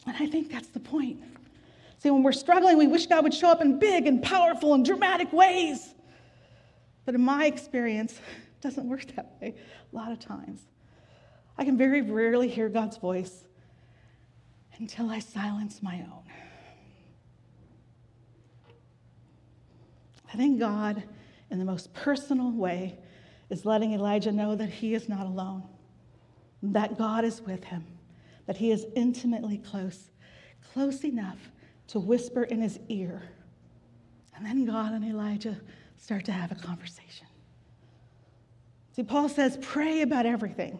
And 0.07 0.17
I 0.19 0.27
think 0.27 0.53
that's 0.53 0.69
the 0.69 0.81
point. 0.81 1.21
See, 2.01 2.11
when 2.11 2.23
we're 2.23 2.33
struggling, 2.33 2.79
we 2.79 2.87
wish 2.87 3.07
God 3.07 3.25
would 3.25 3.35
show 3.35 3.51
up 3.51 3.61
in 3.61 3.79
big 3.79 4.07
and 4.07 4.23
powerful 4.23 4.73
and 4.73 4.83
dramatic 4.83 5.31
ways. 5.35 5.95
But 7.05 7.15
in 7.15 7.21
my 7.21 7.45
experience, 7.45 8.13
it 8.59 8.63
doesn't 8.63 8.89
work 8.89 9.05
that 9.17 9.37
way 9.41 9.55
a 9.93 9.97
lot 9.97 10.11
of 10.11 10.19
times. 10.19 10.63
I 11.59 11.65
can 11.65 11.77
very 11.77 12.01
rarely 12.01 12.49
hear 12.49 12.71
God's 12.71 12.97
voice 12.97 13.45
until 14.79 15.11
I 15.11 15.19
silence 15.19 15.83
my 15.83 15.97
own. 15.97 16.23
I 20.33 20.39
think 20.39 20.59
God, 20.59 21.03
in 21.51 21.59
the 21.59 21.67
most 21.67 21.93
personal 21.93 22.51
way, 22.51 22.99
is 23.51 23.67
letting 23.67 23.93
Elijah 23.93 24.33
know 24.33 24.55
that 24.55 24.71
he 24.71 24.95
is 24.95 25.07
not 25.07 25.27
alone, 25.27 25.65
that 26.63 26.97
God 26.97 27.27
is 27.27 27.43
with 27.43 27.65
him, 27.65 27.85
that 28.47 28.57
he 28.57 28.71
is 28.71 28.87
intimately 28.97 29.59
close, 29.59 30.11
close 30.73 31.05
enough 31.05 31.51
to 31.91 31.99
whisper 31.99 32.45
in 32.45 32.61
his 32.61 32.79
ear. 32.89 33.23
And 34.37 34.47
then 34.47 34.65
God 34.65 34.93
and 34.93 35.05
Elijah 35.05 35.61
start 35.99 36.25
to 36.27 36.33
have 36.33 36.53
a 36.53 36.55
conversation. 36.55 37.27
See, 38.95 39.03
Paul 39.03 39.29
says, 39.29 39.59
pray 39.61 40.03
about 40.03 40.25
everything. 40.25 40.79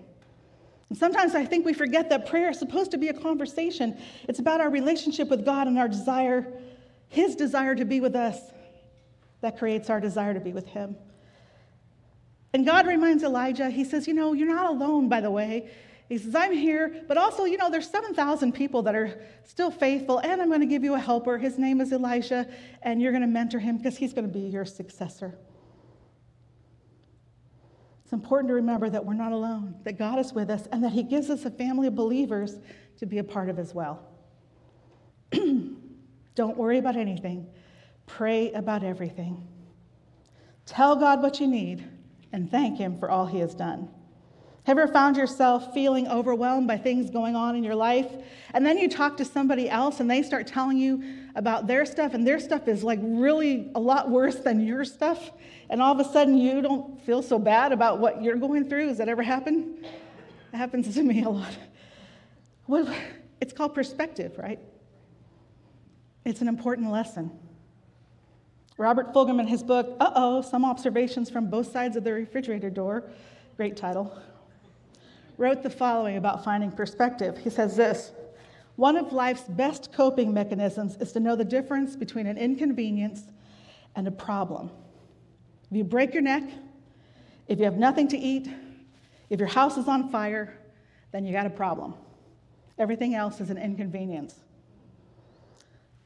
And 0.89 0.99
sometimes 0.99 1.35
I 1.35 1.45
think 1.45 1.65
we 1.65 1.73
forget 1.73 2.11
that 2.11 2.27
prayer 2.27 2.51
is 2.51 2.59
supposed 2.59 2.91
to 2.93 2.99
be 2.99 3.09
a 3.09 3.15
conversation. 3.15 3.99
It's 4.29 4.39
about 4.39 4.61
our 4.61 4.71
relationship 4.71 5.29
with 5.29 5.45
God 5.45 5.67
and 5.67 5.79
our 5.79 5.89
desire, 5.89 6.47
his 7.09 7.37
desire 7.37 7.75
to 7.75 7.85
be 7.85 8.01
with 8.01 8.15
us, 8.15 8.39
that 9.41 9.59
creates 9.59 9.91
our 9.91 10.01
desire 10.01 10.35
to 10.35 10.41
be 10.41 10.53
with 10.53 10.67
him. 10.67 10.97
And 12.53 12.67
God 12.67 12.87
reminds 12.87 13.23
Elijah, 13.23 13.71
he 13.71 13.85
says, 13.85 14.09
You 14.09 14.15
know, 14.15 14.33
you're 14.33 14.49
not 14.49 14.71
alone, 14.71 15.09
by 15.09 15.21
the 15.21 15.31
way. 15.31 15.71
He 16.11 16.19
says, 16.19 16.35
I'm 16.35 16.53
here, 16.53 17.05
but 17.07 17.17
also, 17.17 17.45
you 17.45 17.57
know, 17.57 17.71
there's 17.71 17.89
7,000 17.89 18.53
people 18.53 18.83
that 18.83 18.97
are 18.97 19.17
still 19.45 19.71
faithful, 19.71 20.19
and 20.19 20.43
I'm 20.43 20.49
going 20.49 20.61
to 20.61 20.67
give 20.67 20.83
you 20.83 20.95
a 20.95 20.99
helper. 20.99 21.39
His 21.39 21.57
name 21.57 21.81
is 21.81 21.93
Elisha, 21.93 22.49
and 22.83 23.01
you're 23.01 23.13
going 23.13 23.23
to 23.23 23.29
mentor 23.29 23.61
him 23.61 23.77
because 23.77 23.97
he's 23.97 24.13
going 24.13 24.27
to 24.27 24.33
be 24.33 24.41
your 24.41 24.65
successor. 24.65 25.39
It's 28.03 28.13
important 28.13 28.49
to 28.49 28.55
remember 28.55 28.91
that 28.91 29.05
we're 29.07 29.15
not 29.15 29.31
alone, 29.31 29.77
that 29.85 29.99
God 29.99 30.19
is 30.19 30.33
with 30.33 30.51
us, 30.51 30.67
and 30.73 30.83
that 30.83 30.91
he 30.91 31.05
gives 31.05 31.31
us 31.31 31.45
a 31.45 31.51
family 31.51 31.87
of 31.87 31.95
believers 31.95 32.59
to 32.99 33.07
be 33.07 33.19
a 33.19 33.25
part 33.25 33.49
of 33.49 33.61
as 33.61 33.73
well. 33.73 34.05
Don't 35.31 36.57
worry 36.57 36.79
about 36.79 36.97
anything, 36.97 37.47
pray 38.07 38.51
about 38.51 38.83
everything. 38.83 39.47
Tell 40.67 40.97
God 40.97 41.23
what 41.23 41.39
you 41.39 41.47
need 41.47 41.89
and 42.33 42.51
thank 42.51 42.79
him 42.79 42.99
for 42.99 43.09
all 43.09 43.27
he 43.27 43.39
has 43.39 43.55
done. 43.55 43.89
Have 44.65 44.77
you 44.77 44.83
ever 44.83 44.93
found 44.93 45.17
yourself 45.17 45.73
feeling 45.73 46.07
overwhelmed 46.07 46.69
by 46.69 46.77
things 46.77 47.11
going 47.11 47.35
on 47.35 47.57
in 47.57 47.65
your 47.65 47.75
life? 47.75 48.07
And 48.53 48.65
then 48.65 48.77
you 48.79 48.89
talk 48.89 49.17
to 49.17 49.25
somebody 49.25 49.71
else 49.71 50.01
and 50.01 50.11
they 50.11 50.23
start 50.23 50.47
telling 50.47 50.77
you 50.77 51.03
about 51.35 51.67
their 51.67 51.87
stuff, 51.87 52.13
and 52.13 52.27
their 52.27 52.41
stuff 52.41 52.67
is 52.67 52.83
like 52.83 52.99
really 53.03 53.71
a 53.75 53.81
lot 53.81 54.11
worse 54.11 54.37
than 54.37 54.67
your 54.67 54.85
stuff. 54.85 55.31
And 55.71 55.81
all 55.81 55.99
of 55.99 56.05
a 56.05 56.13
sudden 56.13 56.37
you 56.37 56.61
don't 56.61 57.01
feel 57.07 57.23
so 57.23 57.39
bad 57.39 57.73
about 57.73 58.01
what 58.01 58.23
you're 58.23 58.37
going 58.37 58.69
through. 58.69 58.89
Has 58.89 58.99
that 58.99 59.09
ever 59.09 59.23
happened? 59.23 59.85
It 60.53 60.57
happens 60.57 60.93
to 60.95 61.03
me 61.03 61.23
a 61.23 61.31
lot. 61.31 61.57
Well, 62.67 62.93
it's 63.41 63.53
called 63.53 63.75
perspective, 63.75 64.37
right? 64.37 64.59
It's 66.25 66.41
an 66.41 66.49
important 66.49 66.91
lesson. 66.91 67.31
Robert 68.77 69.15
Fulghum, 69.15 69.41
in 69.41 69.47
his 69.47 69.63
book, 69.63 69.97
Uh 70.01 70.11
Oh, 70.15 70.43
Some 70.43 70.65
Observations 70.65 71.31
from 71.31 71.49
Both 71.49 71.73
Sides 71.73 71.97
of 71.97 72.05
the 72.05 72.13
Refrigerator 72.13 72.71
Door, 72.71 73.05
great 73.57 73.77
title, 73.77 74.21
wrote 75.41 75.63
the 75.63 75.71
following 75.71 76.19
about 76.19 76.45
finding 76.45 76.71
perspective. 76.71 77.39
He 77.39 77.49
says 77.49 77.75
this 77.75 78.13
One 78.77 78.97
of 78.97 79.13
life's 79.13 79.45
best 79.49 79.91
coping 79.91 80.33
mechanisms 80.35 80.97
is 81.01 81.13
to 81.13 81.21
know 81.21 81.35
the 81.35 81.45
difference 81.45 81.97
between 81.97 82.27
an 82.27 82.37
inconvenience 82.37 83.23
and 83.97 84.07
a 84.07 84.11
problem. 84.11 84.71
If 85.71 85.79
you 85.79 85.85
break 85.85 86.13
your 86.13 86.23
neck, 86.23 86.45
if 87.49 87.59
you 87.59 87.65
have 87.65 87.79
nothing 87.79 88.07
to 88.09 88.19
eat, 88.19 88.49
if 89.31 89.41
your 89.41 89.49
house 89.49 89.79
is 89.79 89.89
on 89.89 90.11
fire, 90.11 90.59
then 91.11 91.25
you 91.25 91.33
got 91.33 91.47
a 91.47 91.51
problem. 91.51 91.95
Everything 92.79 93.15
else 93.15 93.41
is 93.41 93.49
an 93.51 93.57
inconvenience. 93.59 94.35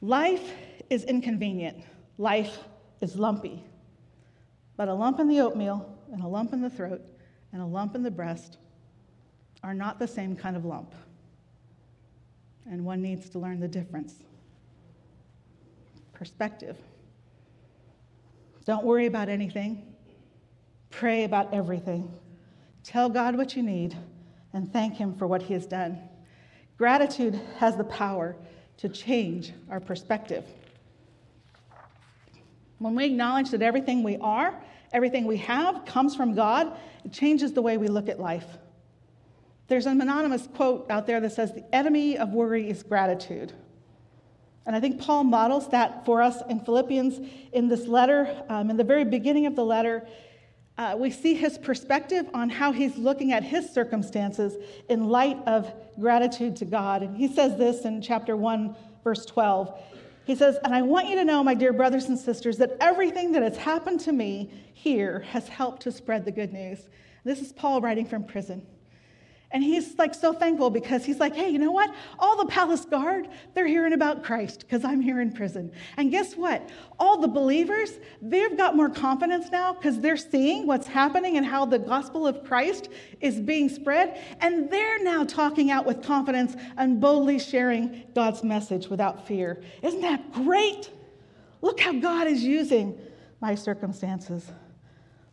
Life 0.01 0.53
is 0.89 1.03
inconvenient. 1.03 1.83
Life 2.17 2.59
is 3.01 3.17
lumpy. 3.17 3.63
But 4.77 4.87
a 4.87 4.93
lump 4.93 5.19
in 5.19 5.27
the 5.27 5.41
oatmeal, 5.41 5.89
and 6.11 6.23
a 6.23 6.27
lump 6.27 6.53
in 6.53 6.61
the 6.61 6.69
throat, 6.69 7.01
and 7.51 7.61
a 7.61 7.65
lump 7.65 7.95
in 7.95 8.03
the 8.03 8.11
breast 8.11 8.57
are 9.65 9.73
not 9.73 9.97
the 9.97 10.07
same 10.07 10.35
kind 10.35 10.55
of 10.55 10.63
lump. 10.63 10.93
And 12.69 12.85
one 12.85 13.01
needs 13.01 13.29
to 13.31 13.39
learn 13.39 13.59
the 13.59 13.67
difference. 13.67 14.13
Perspective. 16.13 16.77
Don't 18.65 18.85
worry 18.85 19.07
about 19.07 19.27
anything, 19.27 19.95
pray 20.91 21.23
about 21.23 21.51
everything. 21.51 22.11
Tell 22.83 23.09
God 23.09 23.35
what 23.35 23.55
you 23.55 23.63
need 23.63 23.97
and 24.53 24.71
thank 24.71 24.95
Him 24.95 25.15
for 25.15 25.25
what 25.25 25.41
He 25.41 25.53
has 25.55 25.65
done. 25.65 25.99
Gratitude 26.77 27.39
has 27.57 27.75
the 27.75 27.83
power 27.83 28.35
to 28.77 28.87
change 28.87 29.51
our 29.69 29.79
perspective. 29.79 30.45
When 32.77 32.93
we 32.93 33.05
acknowledge 33.05 33.49
that 33.49 33.63
everything 33.63 34.03
we 34.03 34.17
are, 34.17 34.53
everything 34.93 35.25
we 35.25 35.37
have 35.37 35.85
comes 35.85 36.15
from 36.15 36.35
God, 36.35 36.77
it 37.03 37.11
changes 37.11 37.53
the 37.53 37.61
way 37.63 37.77
we 37.77 37.87
look 37.87 38.09
at 38.09 38.19
life. 38.19 38.45
There's 39.67 39.85
an 39.85 39.99
anonymous 39.99 40.47
quote 40.47 40.85
out 40.89 41.07
there 41.07 41.19
that 41.19 41.31
says, 41.31 41.51
The 41.53 41.75
enemy 41.75 42.17
of 42.17 42.29
worry 42.29 42.69
is 42.69 42.83
gratitude. 42.83 43.53
And 44.65 44.75
I 44.75 44.79
think 44.79 44.99
Paul 44.99 45.23
models 45.23 45.69
that 45.69 46.05
for 46.05 46.21
us 46.21 46.41
in 46.49 46.59
Philippians 46.59 47.19
in 47.53 47.67
this 47.67 47.87
letter. 47.87 48.43
Um, 48.49 48.69
in 48.69 48.77
the 48.77 48.83
very 48.83 49.05
beginning 49.05 49.45
of 49.45 49.55
the 49.55 49.63
letter, 49.65 50.07
uh, 50.77 50.95
we 50.97 51.09
see 51.11 51.35
his 51.35 51.57
perspective 51.57 52.27
on 52.33 52.49
how 52.49 52.71
he's 52.71 52.97
looking 52.97 53.31
at 53.31 53.43
his 53.43 53.69
circumstances 53.69 54.55
in 54.89 55.07
light 55.07 55.37
of 55.47 55.71
gratitude 55.99 56.55
to 56.57 56.65
God. 56.65 57.03
And 57.03 57.15
he 57.15 57.27
says 57.27 57.57
this 57.57 57.85
in 57.85 58.01
chapter 58.01 58.35
1, 58.35 58.75
verse 59.03 59.25
12. 59.25 59.79
He 60.25 60.35
says, 60.35 60.57
And 60.63 60.73
I 60.73 60.81
want 60.81 61.07
you 61.07 61.15
to 61.15 61.23
know, 61.23 61.43
my 61.43 61.53
dear 61.53 61.71
brothers 61.71 62.05
and 62.05 62.17
sisters, 62.17 62.57
that 62.57 62.75
everything 62.81 63.31
that 63.33 63.43
has 63.43 63.57
happened 63.57 63.99
to 64.01 64.11
me 64.11 64.51
here 64.73 65.19
has 65.29 65.47
helped 65.47 65.83
to 65.83 65.91
spread 65.91 66.25
the 66.25 66.31
good 66.31 66.51
news. 66.51 66.89
This 67.23 67.39
is 67.39 67.53
Paul 67.53 67.81
writing 67.81 68.05
from 68.05 68.23
prison. 68.23 68.65
And 69.55 69.63
he's 69.63 69.97
like 69.97 70.13
so 70.13 70.33
thankful 70.33 70.69
because 70.69 71.05
he's 71.05 71.17
like, 71.17 71.33
hey, 71.33 71.47
you 71.47 71.59
know 71.59 71.71
what? 71.71 71.89
All 72.19 72.35
the 72.35 72.45
palace 72.45 72.83
guard, 72.83 73.29
they're 73.53 73.65
hearing 73.65 73.93
about 73.93 74.21
Christ 74.21 74.59
because 74.59 74.83
I'm 74.83 74.99
here 74.99 75.21
in 75.21 75.31
prison. 75.31 75.71
And 75.95 76.11
guess 76.11 76.35
what? 76.35 76.69
All 76.99 77.21
the 77.21 77.29
believers, 77.29 77.97
they've 78.21 78.57
got 78.57 78.75
more 78.75 78.89
confidence 78.89 79.49
now 79.53 79.71
because 79.71 80.01
they're 80.01 80.17
seeing 80.17 80.67
what's 80.67 80.87
happening 80.87 81.37
and 81.37 81.45
how 81.45 81.63
the 81.63 81.79
gospel 81.79 82.27
of 82.27 82.43
Christ 82.43 82.89
is 83.21 83.39
being 83.39 83.69
spread. 83.69 84.21
And 84.41 84.69
they're 84.69 85.01
now 85.01 85.23
talking 85.23 85.71
out 85.71 85.85
with 85.85 86.03
confidence 86.03 86.57
and 86.75 86.99
boldly 86.99 87.39
sharing 87.39 88.03
God's 88.13 88.43
message 88.43 88.89
without 88.89 89.25
fear. 89.25 89.63
Isn't 89.81 90.01
that 90.01 90.33
great? 90.33 90.89
Look 91.61 91.79
how 91.79 91.93
God 91.93 92.27
is 92.27 92.43
using 92.43 92.99
my 93.39 93.55
circumstances. 93.55 94.51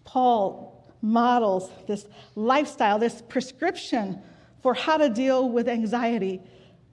Paul 0.04 0.71
models 1.02 1.68
this 1.86 2.06
lifestyle, 2.36 2.98
this 2.98 3.20
prescription 3.28 4.22
for 4.62 4.72
how 4.72 4.96
to 4.96 5.10
deal 5.10 5.48
with 5.48 5.68
anxiety 5.68 6.40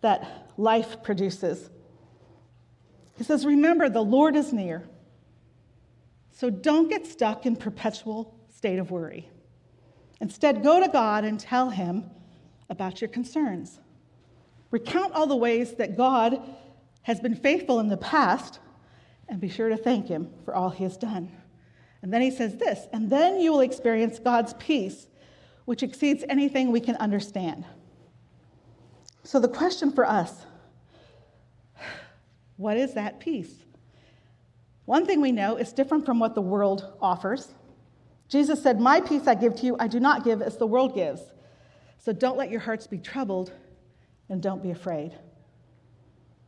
that 0.02 0.52
life 0.58 1.02
produces. 1.04 1.70
He 3.18 3.24
says, 3.24 3.46
Remember, 3.46 3.90
the 3.90 4.02
Lord 4.02 4.36
is 4.36 4.52
near. 4.52 4.84
So 6.32 6.50
don't 6.50 6.90
get 6.90 7.06
stuck 7.06 7.46
in 7.46 7.56
perpetual 7.56 8.34
state 8.50 8.80
of 8.80 8.92
worry. 8.92 9.30
Instead, 10.22 10.64
go 10.64 10.80
to 10.80 10.88
God 10.88 11.24
and 11.24 11.40
tell 11.40 11.70
him 11.70 12.10
about 12.70 13.02
your 13.02 13.10
concerns. 13.10 13.80
Recount 14.72 15.14
all 15.14 15.28
the 15.28 15.36
ways 15.36 15.74
that 15.76 15.98
God 15.98 16.42
has 17.04 17.20
been 17.20 17.36
faithful 17.36 17.80
in 17.80 17.88
the 17.88 17.98
past 17.98 18.60
and 19.28 19.40
be 19.40 19.50
sure 19.50 19.70
to 19.70 19.78
thank 19.78 20.08
him 20.08 20.30
for 20.46 20.56
all 20.56 20.70
he 20.70 20.84
has 20.84 20.98
done. 20.98 21.32
And 22.02 22.14
then 22.14 22.22
he 22.22 22.32
says 22.32 22.56
this, 22.56 22.88
and 22.94 23.10
then 23.10 23.40
you 23.40 23.52
will 23.52 23.60
experience 23.60 24.20
God's 24.20 24.54
peace, 24.54 25.08
which 25.66 25.84
exceeds 25.84 26.24
anything 26.30 26.72
we 26.72 26.80
can 26.80 26.96
understand. 26.96 27.66
So, 29.24 29.40
the 29.40 29.50
question 29.50 29.92
for 29.92 30.06
us 30.06 30.46
what 32.58 32.76
is 32.78 32.94
that 32.96 33.20
peace? 33.20 33.54
One 34.86 35.06
thing 35.06 35.22
we 35.22 35.32
know 35.32 35.56
is 35.56 35.72
different 35.72 36.06
from 36.06 36.20
what 36.20 36.36
the 36.36 36.42
world 36.42 36.92
offers. 37.02 37.54
Jesus 38.28 38.62
said, 38.62 38.82
My 38.82 39.00
peace 39.00 39.28
I 39.28 39.36
give 39.36 39.56
to 39.58 39.66
you, 39.66 39.78
I 39.80 39.88
do 39.88 40.00
not 40.00 40.24
give 40.24 40.42
as 40.42 40.58
the 40.58 40.68
world 40.68 40.94
gives. 40.96 41.22
So 42.00 42.12
don't 42.12 42.38
let 42.38 42.50
your 42.50 42.60
hearts 42.60 42.88
be 42.88 42.98
troubled 42.98 43.54
and 44.30 44.42
don't 44.42 44.64
be 44.64 44.72
afraid. 44.72 45.14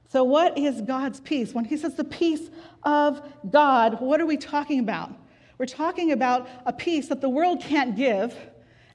So, 0.09 0.23
what 0.25 0.57
is 0.57 0.81
God's 0.81 1.21
peace? 1.21 1.53
When 1.53 1.63
he 1.63 1.77
says 1.77 1.95
the 1.95 2.03
peace 2.03 2.49
of 2.83 3.21
God, 3.49 4.01
what 4.01 4.19
are 4.19 4.25
we 4.25 4.35
talking 4.37 4.79
about? 4.79 5.13
We're 5.61 5.67
talking 5.67 6.11
about 6.11 6.49
a 6.65 6.73
peace 6.73 7.09
that 7.09 7.21
the 7.21 7.29
world 7.29 7.61
can't 7.61 7.95
give 7.95 8.35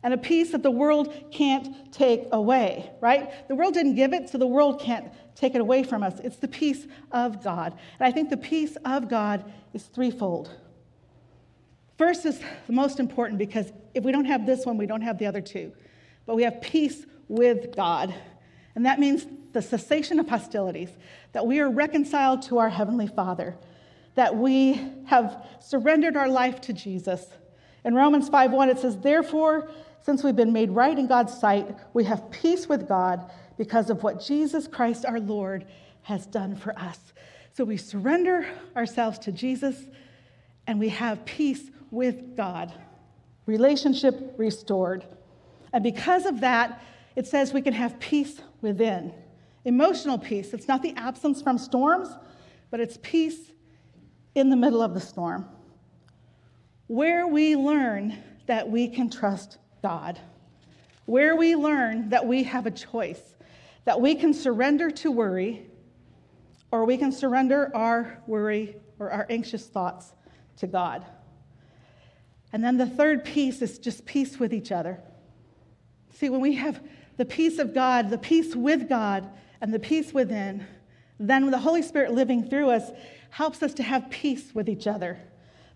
and 0.02 0.12
a 0.12 0.18
peace 0.18 0.50
that 0.50 0.64
the 0.64 0.70
world 0.72 1.14
can't 1.31 1.92
take 1.92 2.24
away, 2.33 2.90
right? 3.00 3.46
The 3.46 3.55
world 3.55 3.74
didn't 3.74 3.94
give 3.94 4.12
it, 4.12 4.29
so 4.29 4.37
the 4.37 4.48
world 4.48 4.81
can't 4.81 5.07
take 5.37 5.55
it 5.55 5.61
away 5.61 5.85
from 5.85 6.02
us. 6.02 6.18
It's 6.24 6.38
the 6.38 6.48
peace 6.48 6.88
of 7.12 7.40
God. 7.44 7.72
And 8.00 8.09
I 8.09 8.11
think 8.11 8.31
the 8.31 8.37
peace 8.37 8.76
of 8.85 9.09
God 9.09 9.44
is 9.74 9.85
threefold. 9.85 10.50
First 11.98 12.26
is 12.26 12.40
the 12.66 12.72
most 12.72 12.98
important 12.98 13.38
because 13.38 13.72
if 13.94 14.02
we 14.02 14.11
don't 14.11 14.24
have 14.24 14.44
this 14.44 14.66
one, 14.66 14.76
we 14.76 14.87
don't 14.87 15.02
have 15.02 15.18
the 15.18 15.26
other 15.26 15.40
two. 15.40 15.72
But 16.26 16.35
we 16.35 16.42
have 16.42 16.61
peace 16.61 17.07
with 17.29 17.76
God. 17.76 18.12
And 18.74 18.85
that 18.87 18.98
means 18.98 19.24
the 19.52 19.62
cessation 19.62 20.18
of 20.18 20.29
hostilities, 20.29 20.90
that 21.31 21.46
we 21.46 21.61
are 21.61 21.70
reconciled 21.70 22.42
to 22.42 22.59
our 22.59 22.70
Heavenly 22.70 23.07
Father 23.07 23.57
that 24.16 24.37
we 24.37 24.81
have 25.05 25.46
surrendered 25.61 26.16
our 26.16 26.29
life 26.29 26.61
to 26.62 26.72
Jesus. 26.72 27.26
In 27.85 27.94
Romans 27.94 28.29
5:1 28.29 28.68
it 28.68 28.79
says, 28.79 28.98
"Therefore, 28.98 29.68
since 30.00 30.24
we've 30.24 30.35
been 30.35 30.52
made 30.52 30.70
right 30.70 30.98
in 30.98 31.07
God's 31.07 31.33
sight, 31.33 31.76
we 31.92 32.05
have 32.05 32.31
peace 32.31 32.68
with 32.68 32.88
God 32.88 33.31
because 33.57 33.88
of 33.88 34.02
what 34.02 34.20
Jesus 34.20 34.66
Christ 34.66 35.07
our 35.07 35.20
Lord 35.20 35.66
has 36.02 36.26
done 36.26 36.57
for 36.57 36.76
us." 36.79 37.12
So 37.52 37.64
we 37.64 37.76
surrender 37.76 38.46
ourselves 38.74 39.18
to 39.20 39.33
Jesus 39.33 39.87
and 40.66 40.81
we 40.81 40.88
have 40.88 41.24
peace 41.24 41.70
with 41.90 42.37
God. 42.37 42.72
Relationship 43.46 44.35
restored. 44.37 45.05
And 45.72 45.85
because 45.85 46.26
of 46.26 46.40
that, 46.40 46.81
it 47.14 47.26
says 47.26 47.52
we 47.52 47.62
can 47.62 47.72
have 47.74 47.98
peace 47.98 48.40
within. 48.61 49.12
Emotional 49.64 50.18
peace. 50.18 50.55
It's 50.55 50.68
not 50.68 50.83
the 50.83 50.94
absence 50.96 51.42
from 51.42 51.59
storms, 51.59 52.09
but 52.70 52.81
it's 52.81 52.98
peace 53.02 53.52
in 54.37 54.51
the 54.51 54.57
middle 54.57 54.83
of 54.83 54.92
the 54.92 55.01
storm, 55.01 55.46
where 56.88 57.27
we 57.27 57.57
learn 57.57 58.22
that 58.44 58.70
we 58.70 58.87
can 58.87 59.09
trust 59.09 59.57
God, 59.83 60.20
where 61.07 61.35
we 61.35 61.57
learn 61.57 62.11
that 62.11 62.27
we 62.27 62.42
have 62.42 62.66
a 62.66 62.70
choice, 62.70 63.35
that 63.87 63.99
we 63.99 64.14
can 64.14 64.35
surrender 64.35 64.90
to 64.90 65.11
worry, 65.11 65.70
or 66.70 66.85
we 66.85 66.99
can 66.99 67.12
surrender 67.12 67.75
our 67.75 68.22
worry 68.27 68.77
or 68.99 69.11
our 69.11 69.27
anxious 69.31 69.66
thoughts 69.66 70.12
to 70.59 70.66
God. 70.66 71.03
And 72.53 72.62
then 72.62 72.77
the 72.77 72.87
third 72.87 73.25
piece 73.25 73.62
is 73.62 73.79
just 73.79 74.05
peace 74.05 74.38
with 74.38 74.53
each 74.53 74.70
other. 74.70 75.01
See, 76.12 76.29
when 76.29 76.42
we 76.42 76.57
have 76.57 76.83
the 77.16 77.25
peace 77.25 77.59
of 77.59 77.72
God, 77.72 78.11
the 78.11 78.18
peace 78.18 78.55
with 78.55 78.87
God, 78.87 79.31
and 79.62 79.72
the 79.72 79.79
peace 79.79 80.12
within, 80.12 80.66
then 81.18 81.50
the 81.50 81.59
Holy 81.59 81.83
Spirit 81.83 82.12
living 82.12 82.48
through 82.48 82.70
us, 82.70 82.90
helps 83.31 83.62
us 83.62 83.74
to 83.74 83.83
have 83.83 84.11
peace 84.11 84.55
with 84.55 84.68
each 84.68 84.87
other, 84.87 85.18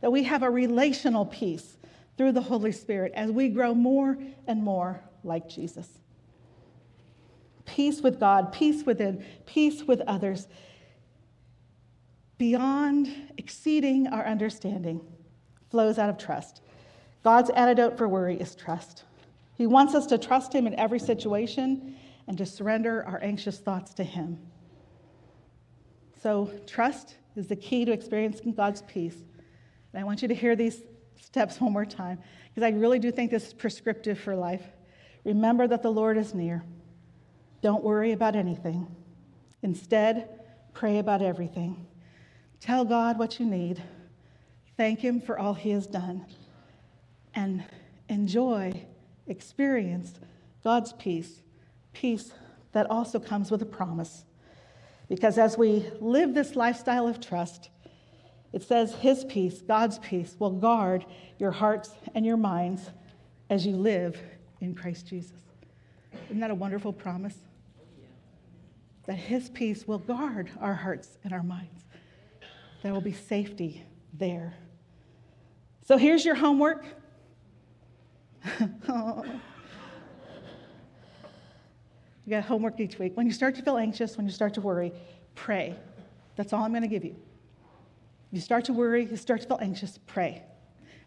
that 0.01 0.11
we 0.11 0.23
have 0.25 0.43
a 0.43 0.51
relational 0.51 1.27
peace 1.27 1.77
through 2.17 2.33
the 2.33 2.41
Holy 2.41 2.73
Spirit 2.73 3.13
as 3.15 3.31
we 3.31 3.49
grow 3.49 3.75
more 3.75 4.19
and 4.47 4.63
more 4.63 5.03
like 5.25 5.49
Jesus. 5.49 5.89
Peace 7.65 8.01
with 8.01 8.19
God, 8.19 8.53
peace 8.53 8.85
within, 8.85 9.25
peace 9.47 9.83
with 9.85 10.01
others, 10.07 10.49
beyond 12.37 13.33
exceeding 13.39 14.07
our 14.09 14.27
understanding, 14.27 15.01
flows 15.71 15.99
out 15.99 16.11
of 16.11 16.19
trust. 16.19 16.63
God's 17.23 17.51
antidote 17.51 17.97
for 17.97 18.09
worry 18.09 18.37
is 18.41 18.55
trust. 18.55 19.05
He 19.55 19.67
wants 19.67 19.95
us 19.95 20.07
to 20.07 20.19
trust 20.19 20.55
Him 20.55 20.67
in 20.67 20.75
every 20.79 20.99
situation 20.99 21.97
and 22.27 22.39
to 22.39 22.47
surrender 22.47 23.05
our 23.05 23.23
anxious 23.23 23.59
thoughts 23.59 23.93
to 23.95 24.05
Him. 24.05 24.39
So, 26.23 26.51
trust 26.67 27.17
is 27.35 27.47
the 27.47 27.57
key 27.57 27.85
to 27.87 27.93
experiencing 27.93 28.53
God's 28.53 28.83
peace. 28.83 29.17
And 29.93 30.01
I 30.01 30.05
want 30.05 30.21
you 30.21 30.29
to 30.29 30.35
hear 30.35 30.55
these 30.55 30.83
steps 31.21 31.61
one 31.61 31.73
more 31.73 31.87
time 31.87 32.19
because 32.49 32.63
I 32.67 32.71
really 32.71 32.99
do 32.99 33.11
think 33.11 33.31
this 33.31 33.49
is 33.49 33.55
prescriptive 33.55 34.19
for 34.19 34.37
life. 34.37 34.63
Remember 35.25 35.67
that 35.67 35.83
the 35.83 35.91
Lord 35.91 36.19
is 36.19 36.35
near. 36.35 36.63
Don't 37.63 37.85
worry 37.85 38.13
about 38.13 38.37
anything. 38.37 38.87
Instead, 39.63 40.29
pray 40.73 40.99
about 40.99 41.23
everything. 41.23 41.87
Tell 42.61 42.85
God 42.85 43.19
what 43.19 43.39
you 43.39 43.47
need. 43.47 43.83
Thank 44.77 45.01
Him 45.01 45.21
for 45.21 45.39
all 45.39 45.55
He 45.55 45.71
has 45.71 45.87
done. 45.87 46.27
And 47.35 47.65
enjoy, 48.09 48.87
experience 49.27 50.21
God's 50.65 50.93
peace, 50.95 51.43
peace 51.93 52.33
that 52.73 52.91
also 52.91 53.19
comes 53.19 53.51
with 53.51 53.63
a 53.63 53.67
promise. 53.67 54.25
Because 55.11 55.39
as 55.39 55.59
we 55.59 55.85
live 56.01 56.35
this 56.35 56.55
lifestyle 56.55 57.09
of 57.09 57.21
trust, 57.21 57.69
it 58.53 58.63
says 58.63 58.95
His 58.95 59.25
peace, 59.25 59.61
God's 59.61 59.99
peace, 59.99 60.37
will 60.39 60.53
guard 60.53 61.05
your 61.37 61.51
hearts 61.51 61.91
and 62.15 62.25
your 62.25 62.37
minds 62.37 62.89
as 63.51 63.67
you 63.67 63.77
live 63.77 64.19
in 64.61 64.73
Christ 64.73 65.09
Jesus. 65.09 65.37
Isn't 66.27 66.39
that 66.39 66.53
a 66.53 66.55
wonderful 66.55 66.93
promise? 66.93 67.37
That 69.07 69.17
His 69.17 69.51
peace 69.51 69.87
will 69.87 69.99
guard 69.99 70.49
our 70.61 70.75
hearts 70.75 71.19
and 71.25 71.33
our 71.33 71.43
minds. 71.43 71.85
There 72.85 72.95
will 72.95 73.01
be 73.01 73.13
safety 73.13 73.85
there. 74.15 74.55
So 75.85 75.97
here's 75.97 76.25
your 76.25 76.37
homework. 76.37 76.85
oh. 78.89 79.25
You 82.31 82.37
got 82.37 82.45
homework 82.45 82.79
each 82.79 82.97
week. 82.97 83.17
When 83.17 83.27
you 83.27 83.33
start 83.33 83.57
to 83.57 83.63
feel 83.63 83.77
anxious, 83.77 84.17
when 84.17 84.25
you 84.25 84.31
start 84.31 84.55
to 84.55 84.61
worry, 84.61 84.93
pray. 85.35 85.75
That's 86.37 86.53
all 86.53 86.63
I'm 86.63 86.71
going 86.71 86.83
to 86.83 86.89
give 86.89 87.05
you. 87.05 87.17
You 88.31 88.41
start 88.41 88.67
to 88.67 88.73
worry, 88.73 89.05
you 89.05 89.17
start 89.17 89.41
to 89.41 89.49
feel 89.49 89.59
anxious, 89.61 89.99
pray. 90.07 90.45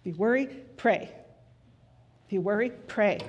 If 0.02 0.06
you 0.06 0.16
worry, 0.16 0.48
pray. 0.76 1.10
If 2.26 2.34
you 2.34 2.42
worry, 2.42 2.72
pray. 2.88 3.22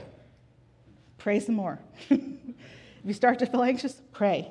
Pray 1.18 1.38
some 1.38 1.54
more. 1.54 1.78
if 2.10 2.20
you 3.04 3.12
start 3.12 3.38
to 3.38 3.46
feel 3.46 3.62
anxious, 3.62 4.02
pray. 4.10 4.50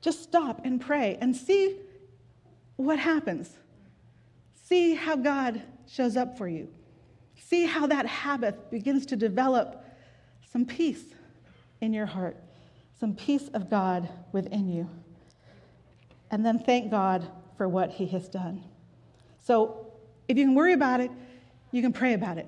Just 0.00 0.24
stop 0.24 0.62
and 0.64 0.80
pray 0.80 1.16
and 1.20 1.36
see 1.36 1.78
what 2.74 2.98
happens. 2.98 3.48
See 4.64 4.96
how 4.96 5.14
God 5.14 5.62
shows 5.86 6.16
up 6.16 6.36
for 6.36 6.48
you. 6.48 6.66
See 7.36 7.64
how 7.64 7.86
that 7.86 8.06
habit 8.06 8.72
begins 8.72 9.06
to 9.06 9.14
develop 9.14 9.84
some 10.50 10.64
peace 10.64 11.14
in 11.84 11.92
your 11.92 12.06
heart, 12.06 12.36
some 12.98 13.14
peace 13.14 13.48
of 13.54 13.70
God 13.70 14.08
within 14.32 14.68
you. 14.68 14.88
And 16.30 16.44
then 16.44 16.58
thank 16.58 16.90
God 16.90 17.28
for 17.56 17.68
what 17.68 17.90
He 17.90 18.06
has 18.06 18.28
done. 18.28 18.64
So 19.40 19.92
if 20.26 20.36
you 20.36 20.44
can 20.44 20.54
worry 20.54 20.72
about 20.72 21.00
it, 21.00 21.10
you 21.70 21.82
can 21.82 21.92
pray 21.92 22.14
about 22.14 22.38
it. 22.38 22.46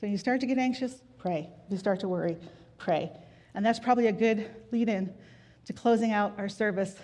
So 0.00 0.06
you 0.06 0.18
start 0.18 0.40
to 0.40 0.46
get 0.46 0.58
anxious, 0.58 1.02
pray. 1.18 1.50
If 1.66 1.72
you 1.72 1.78
start 1.78 2.00
to 2.00 2.08
worry, 2.08 2.36
pray. 2.78 3.12
And 3.54 3.64
that's 3.64 3.78
probably 3.78 4.06
a 4.08 4.12
good 4.12 4.50
lead 4.72 4.88
in 4.88 5.12
to 5.66 5.72
closing 5.72 6.12
out 6.12 6.34
our 6.38 6.48
service 6.48 6.96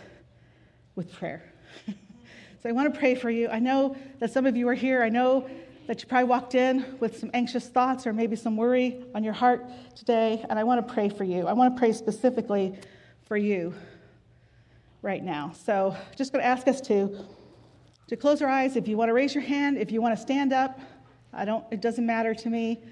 with 0.95 1.13
prayer. 1.13 1.43
so 1.87 2.69
I 2.69 2.73
want 2.73 2.93
to 2.93 2.99
pray 2.99 3.15
for 3.15 3.31
you. 3.31 3.49
I 3.49 3.59
know 3.59 3.97
that 4.19 4.33
some 4.33 4.47
of 4.47 4.57
you 4.57 4.69
are 4.69 4.75
here. 4.75 5.03
I 5.03 5.09
know 5.09 5.49
that 5.87 6.01
you 6.01 6.09
probably 6.09 6.29
walked 6.29 6.55
in 6.55 6.97
with 7.01 7.19
some 7.19 7.31
anxious 7.35 7.69
thoughts 7.69 8.07
or 8.07 8.13
maybe 8.13 8.37
some 8.37 8.57
worry 8.57 9.05
on 9.15 9.25
your 9.25 9.33
heart 9.33 9.65
today, 9.97 10.45
and 10.49 10.59
I 10.59 10.65
want 10.65 10.87
to 10.87 10.95
pray 10.95 11.09
for 11.09 11.25
you. 11.25 11.47
I 11.47 11.53
want 11.53 11.75
to 11.75 11.79
pray 11.79 11.93
specifically 11.93 12.75
for 13.27 13.37
you 13.37 13.75
right 15.03 15.23
now. 15.23 15.53
So 15.65 15.97
just 16.17 16.33
going 16.33 16.43
to 16.43 16.47
ask 16.47 16.69
us 16.69 16.81
to, 16.83 17.27
to 18.07 18.17
close 18.17 18.41
our 18.43 18.49
eyes. 18.49 18.77
If 18.77 18.87
you 18.87 18.97
want 18.97 19.09
to 19.09 19.15
raise 19.15 19.35
your 19.35 19.45
hand, 19.45 19.77
if 19.77 19.91
you 19.91 20.01
want 20.01 20.17
to 20.17 20.23
stand 20.23 20.53
up, 20.53 20.79
I 21.33 21.45
don't, 21.45 21.65
it 21.73 21.81
doesn't 21.81 22.07
matter 22.07 22.35
to 22.35 22.49
me. 22.49 22.83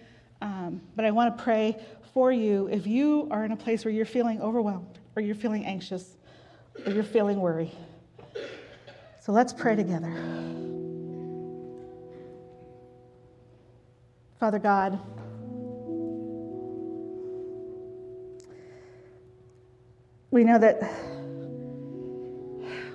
Um, 0.42 0.80
but 0.96 1.04
I 1.04 1.10
want 1.10 1.36
to 1.36 1.44
pray 1.44 1.76
for 2.12 2.32
you 2.32 2.68
if 2.68 2.86
you 2.86 3.28
are 3.30 3.44
in 3.44 3.52
a 3.52 3.56
place 3.56 3.84
where 3.84 3.92
you're 3.92 4.06
feeling 4.06 4.40
overwhelmed 4.40 4.98
or 5.14 5.22
you're 5.22 5.34
feeling 5.34 5.64
anxious 5.64 6.16
or 6.86 6.92
you're 6.92 7.04
feeling 7.04 7.40
worry. 7.40 7.70
So 9.20 9.32
let's 9.32 9.52
pray 9.52 9.76
together. 9.76 10.79
Father 14.40 14.58
God, 14.58 14.98
we 20.30 20.44
know 20.44 20.58
that 20.58 20.80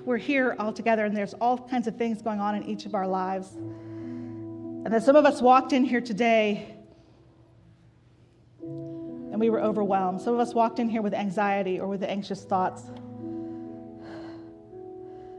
we're 0.04 0.16
here 0.16 0.56
all 0.58 0.72
together 0.72 1.04
and 1.04 1.16
there's 1.16 1.34
all 1.34 1.56
kinds 1.56 1.86
of 1.86 1.94
things 1.94 2.20
going 2.20 2.40
on 2.40 2.56
in 2.56 2.64
each 2.64 2.84
of 2.84 2.96
our 2.96 3.06
lives. 3.06 3.52
And 3.52 4.92
that 4.92 5.04
some 5.04 5.14
of 5.14 5.24
us 5.24 5.40
walked 5.40 5.72
in 5.72 5.84
here 5.84 6.00
today 6.00 6.74
and 8.60 9.38
we 9.38 9.48
were 9.48 9.60
overwhelmed. 9.60 10.20
Some 10.20 10.34
of 10.34 10.40
us 10.40 10.52
walked 10.52 10.80
in 10.80 10.88
here 10.88 11.00
with 11.00 11.14
anxiety 11.14 11.78
or 11.78 11.86
with 11.86 12.02
anxious 12.02 12.42
thoughts. 12.42 12.82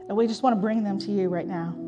And 0.08 0.16
we 0.16 0.26
just 0.26 0.42
want 0.42 0.56
to 0.56 0.60
bring 0.60 0.84
them 0.84 0.98
to 1.00 1.10
you 1.10 1.28
right 1.28 1.46
now. 1.46 1.87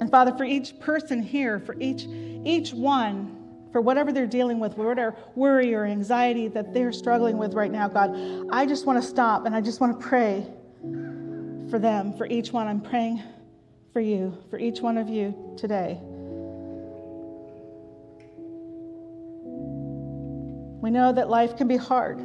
And 0.00 0.10
Father, 0.10 0.32
for 0.36 0.44
each 0.44 0.80
person 0.80 1.22
here, 1.22 1.60
for 1.60 1.76
each, 1.78 2.06
each 2.44 2.72
one, 2.72 3.36
for 3.70 3.80
whatever 3.80 4.12
they're 4.12 4.26
dealing 4.26 4.58
with, 4.58 4.76
whatever 4.76 5.14
worry 5.36 5.74
or 5.74 5.84
anxiety 5.84 6.48
that 6.48 6.72
they're 6.74 6.92
struggling 6.92 7.36
with 7.38 7.54
right 7.54 7.70
now, 7.70 7.86
God, 7.86 8.16
I 8.50 8.66
just 8.66 8.86
want 8.86 9.00
to 9.00 9.08
stop 9.08 9.46
and 9.46 9.54
I 9.54 9.60
just 9.60 9.80
want 9.80 10.00
to 10.00 10.06
pray 10.06 10.46
for 11.70 11.78
them, 11.78 12.16
for 12.16 12.26
each 12.26 12.52
one. 12.52 12.66
I'm 12.66 12.80
praying 12.80 13.22
for 13.92 14.00
you, 14.00 14.36
for 14.48 14.58
each 14.58 14.80
one 14.80 14.96
of 14.96 15.08
you 15.08 15.34
today. 15.56 15.98
We 20.82 20.90
know 20.90 21.12
that 21.12 21.28
life 21.28 21.56
can 21.58 21.68
be 21.68 21.76
hard, 21.76 22.16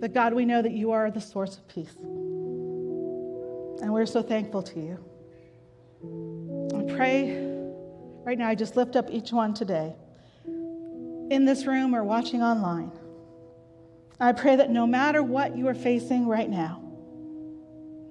but 0.00 0.12
God, 0.12 0.34
we 0.34 0.44
know 0.44 0.60
that 0.60 0.72
you 0.72 0.90
are 0.90 1.08
the 1.10 1.20
source 1.20 1.56
of 1.56 1.68
peace. 1.68 1.94
And 3.80 3.92
we're 3.92 4.06
so 4.06 4.22
thankful 4.22 4.62
to 4.64 4.80
you. 4.80 4.98
I 6.02 6.94
pray 6.94 7.46
right 8.24 8.36
now, 8.36 8.48
I 8.48 8.54
just 8.54 8.76
lift 8.76 8.96
up 8.96 9.08
each 9.10 9.32
one 9.32 9.54
today 9.54 9.94
in 10.46 11.44
this 11.44 11.66
room 11.66 11.94
or 11.94 12.04
watching 12.04 12.42
online. 12.42 12.92
I 14.18 14.32
pray 14.32 14.56
that 14.56 14.70
no 14.70 14.86
matter 14.86 15.22
what 15.22 15.56
you 15.56 15.68
are 15.68 15.74
facing 15.74 16.26
right 16.26 16.48
now, 16.48 16.82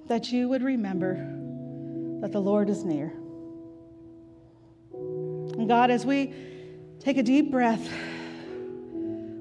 that 0.08 0.32
you 0.32 0.48
would 0.48 0.62
remember 0.62 1.14
that 2.20 2.32
the 2.32 2.40
Lord 2.40 2.70
is 2.70 2.84
near. 2.84 3.12
And 4.92 5.68
God, 5.68 5.90
as 5.90 6.06
we 6.06 6.32
take 7.00 7.18
a 7.18 7.22
deep 7.22 7.50
breath, 7.50 7.88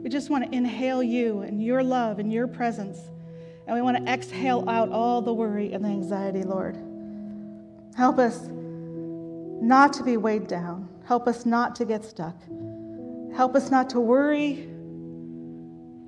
we 0.04 0.10
just 0.10 0.30
want 0.30 0.50
to 0.50 0.56
inhale 0.56 1.02
you 1.02 1.42
and 1.42 1.64
your 1.64 1.84
love 1.84 2.20
and 2.20 2.32
your 2.32 2.48
presence. 2.48 2.98
And 3.68 3.76
we 3.76 3.82
want 3.82 3.98
to 3.98 4.12
exhale 4.12 4.68
out 4.70 4.90
all 4.90 5.22
the 5.22 5.34
worry 5.34 5.74
and 5.74 5.84
the 5.84 5.90
anxiety, 5.90 6.44
Lord. 6.44 6.76
Help 7.96 8.20
us 8.20 8.50
not 8.50 9.94
to 9.94 10.04
be 10.04 10.18
weighed 10.18 10.48
down. 10.48 10.90
Help 11.06 11.28
us 11.28 11.46
not 11.46 11.76
to 11.78 11.86
get 11.86 12.04
stuck. 12.04 12.36
Help 13.34 13.56
us 13.56 13.72
not 13.72 13.90
to 13.92 14.00
worry 14.00 14.70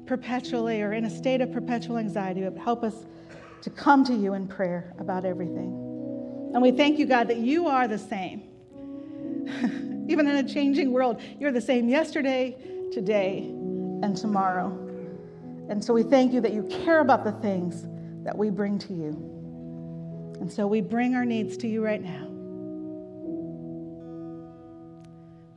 perpetually 0.05 0.81
or 0.81 0.93
in 0.93 1.05
a 1.05 1.09
state 1.09 1.41
of 1.41 1.51
perpetual 1.51 1.97
anxiety, 1.97 2.41
but 2.41 2.57
help 2.57 2.83
us 2.83 3.05
to 3.61 3.69
come 3.69 4.03
to 4.03 4.13
you 4.13 4.33
in 4.33 4.47
prayer 4.47 4.93
about 4.99 5.25
everything. 5.25 6.51
And 6.53 6.61
we 6.61 6.71
thank 6.71 6.99
you, 6.99 7.05
God, 7.05 7.27
that 7.29 7.37
you 7.37 7.67
are 7.67 7.87
the 7.87 7.97
same. 7.97 8.43
Even 10.09 10.27
in 10.27 10.35
a 10.35 10.47
changing 10.47 10.91
world, 10.91 11.21
you're 11.39 11.51
the 11.51 11.61
same 11.61 11.89
yesterday, 11.89 12.57
today, 12.91 13.39
and 14.03 14.15
tomorrow. 14.15 14.67
And 15.69 15.83
so 15.83 15.93
we 15.93 16.03
thank 16.03 16.33
you 16.33 16.41
that 16.41 16.53
you 16.53 16.63
care 16.63 16.99
about 16.99 17.23
the 17.23 17.33
things 17.33 17.85
that 18.23 18.37
we 18.37 18.49
bring 18.49 18.79
to 18.79 18.93
you. 18.93 19.36
And 20.39 20.51
so 20.51 20.67
we 20.67 20.81
bring 20.81 21.15
our 21.15 21.25
needs 21.25 21.57
to 21.57 21.67
you 21.67 21.83
right 21.83 22.01
now. 22.01 22.27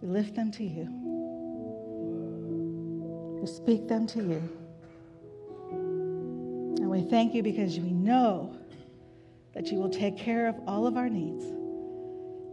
We 0.00 0.08
lift 0.08 0.34
them 0.34 0.50
to 0.52 0.64
you. 0.64 0.88
We 3.40 3.46
speak 3.46 3.88
them 3.88 4.06
to 4.08 4.18
you. 4.22 4.42
And 5.70 6.90
we 6.90 7.02
thank 7.02 7.34
you 7.34 7.42
because 7.42 7.78
we 7.78 7.90
know 7.90 8.56
that 9.54 9.70
you 9.70 9.78
will 9.78 9.90
take 9.90 10.16
care 10.16 10.48
of 10.48 10.56
all 10.66 10.86
of 10.86 10.96
our 10.96 11.08
needs, 11.08 11.44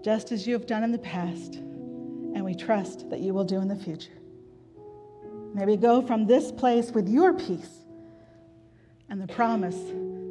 just 0.04 0.32
as 0.32 0.46
you 0.46 0.54
have 0.54 0.66
done 0.66 0.84
in 0.84 0.92
the 0.92 0.98
past. 1.00 1.60
and 2.38 2.46
we 2.46 2.54
trust 2.54 3.10
that 3.10 3.20
you 3.20 3.34
will 3.34 3.44
do 3.44 3.60
in 3.60 3.68
the 3.68 3.76
future. 3.76 4.12
May 5.56 5.66
we 5.66 5.76
go 5.76 6.04
from 6.04 6.28
this 6.28 6.52
place 6.52 6.92
with 6.92 7.10
your 7.10 7.34
peace 7.34 7.80
and 9.10 9.20
the 9.20 9.28
promise 9.28 9.80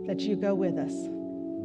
that 0.06 0.20
you 0.20 0.36
go 0.36 0.54
with 0.54 0.78
us. 0.78 1.15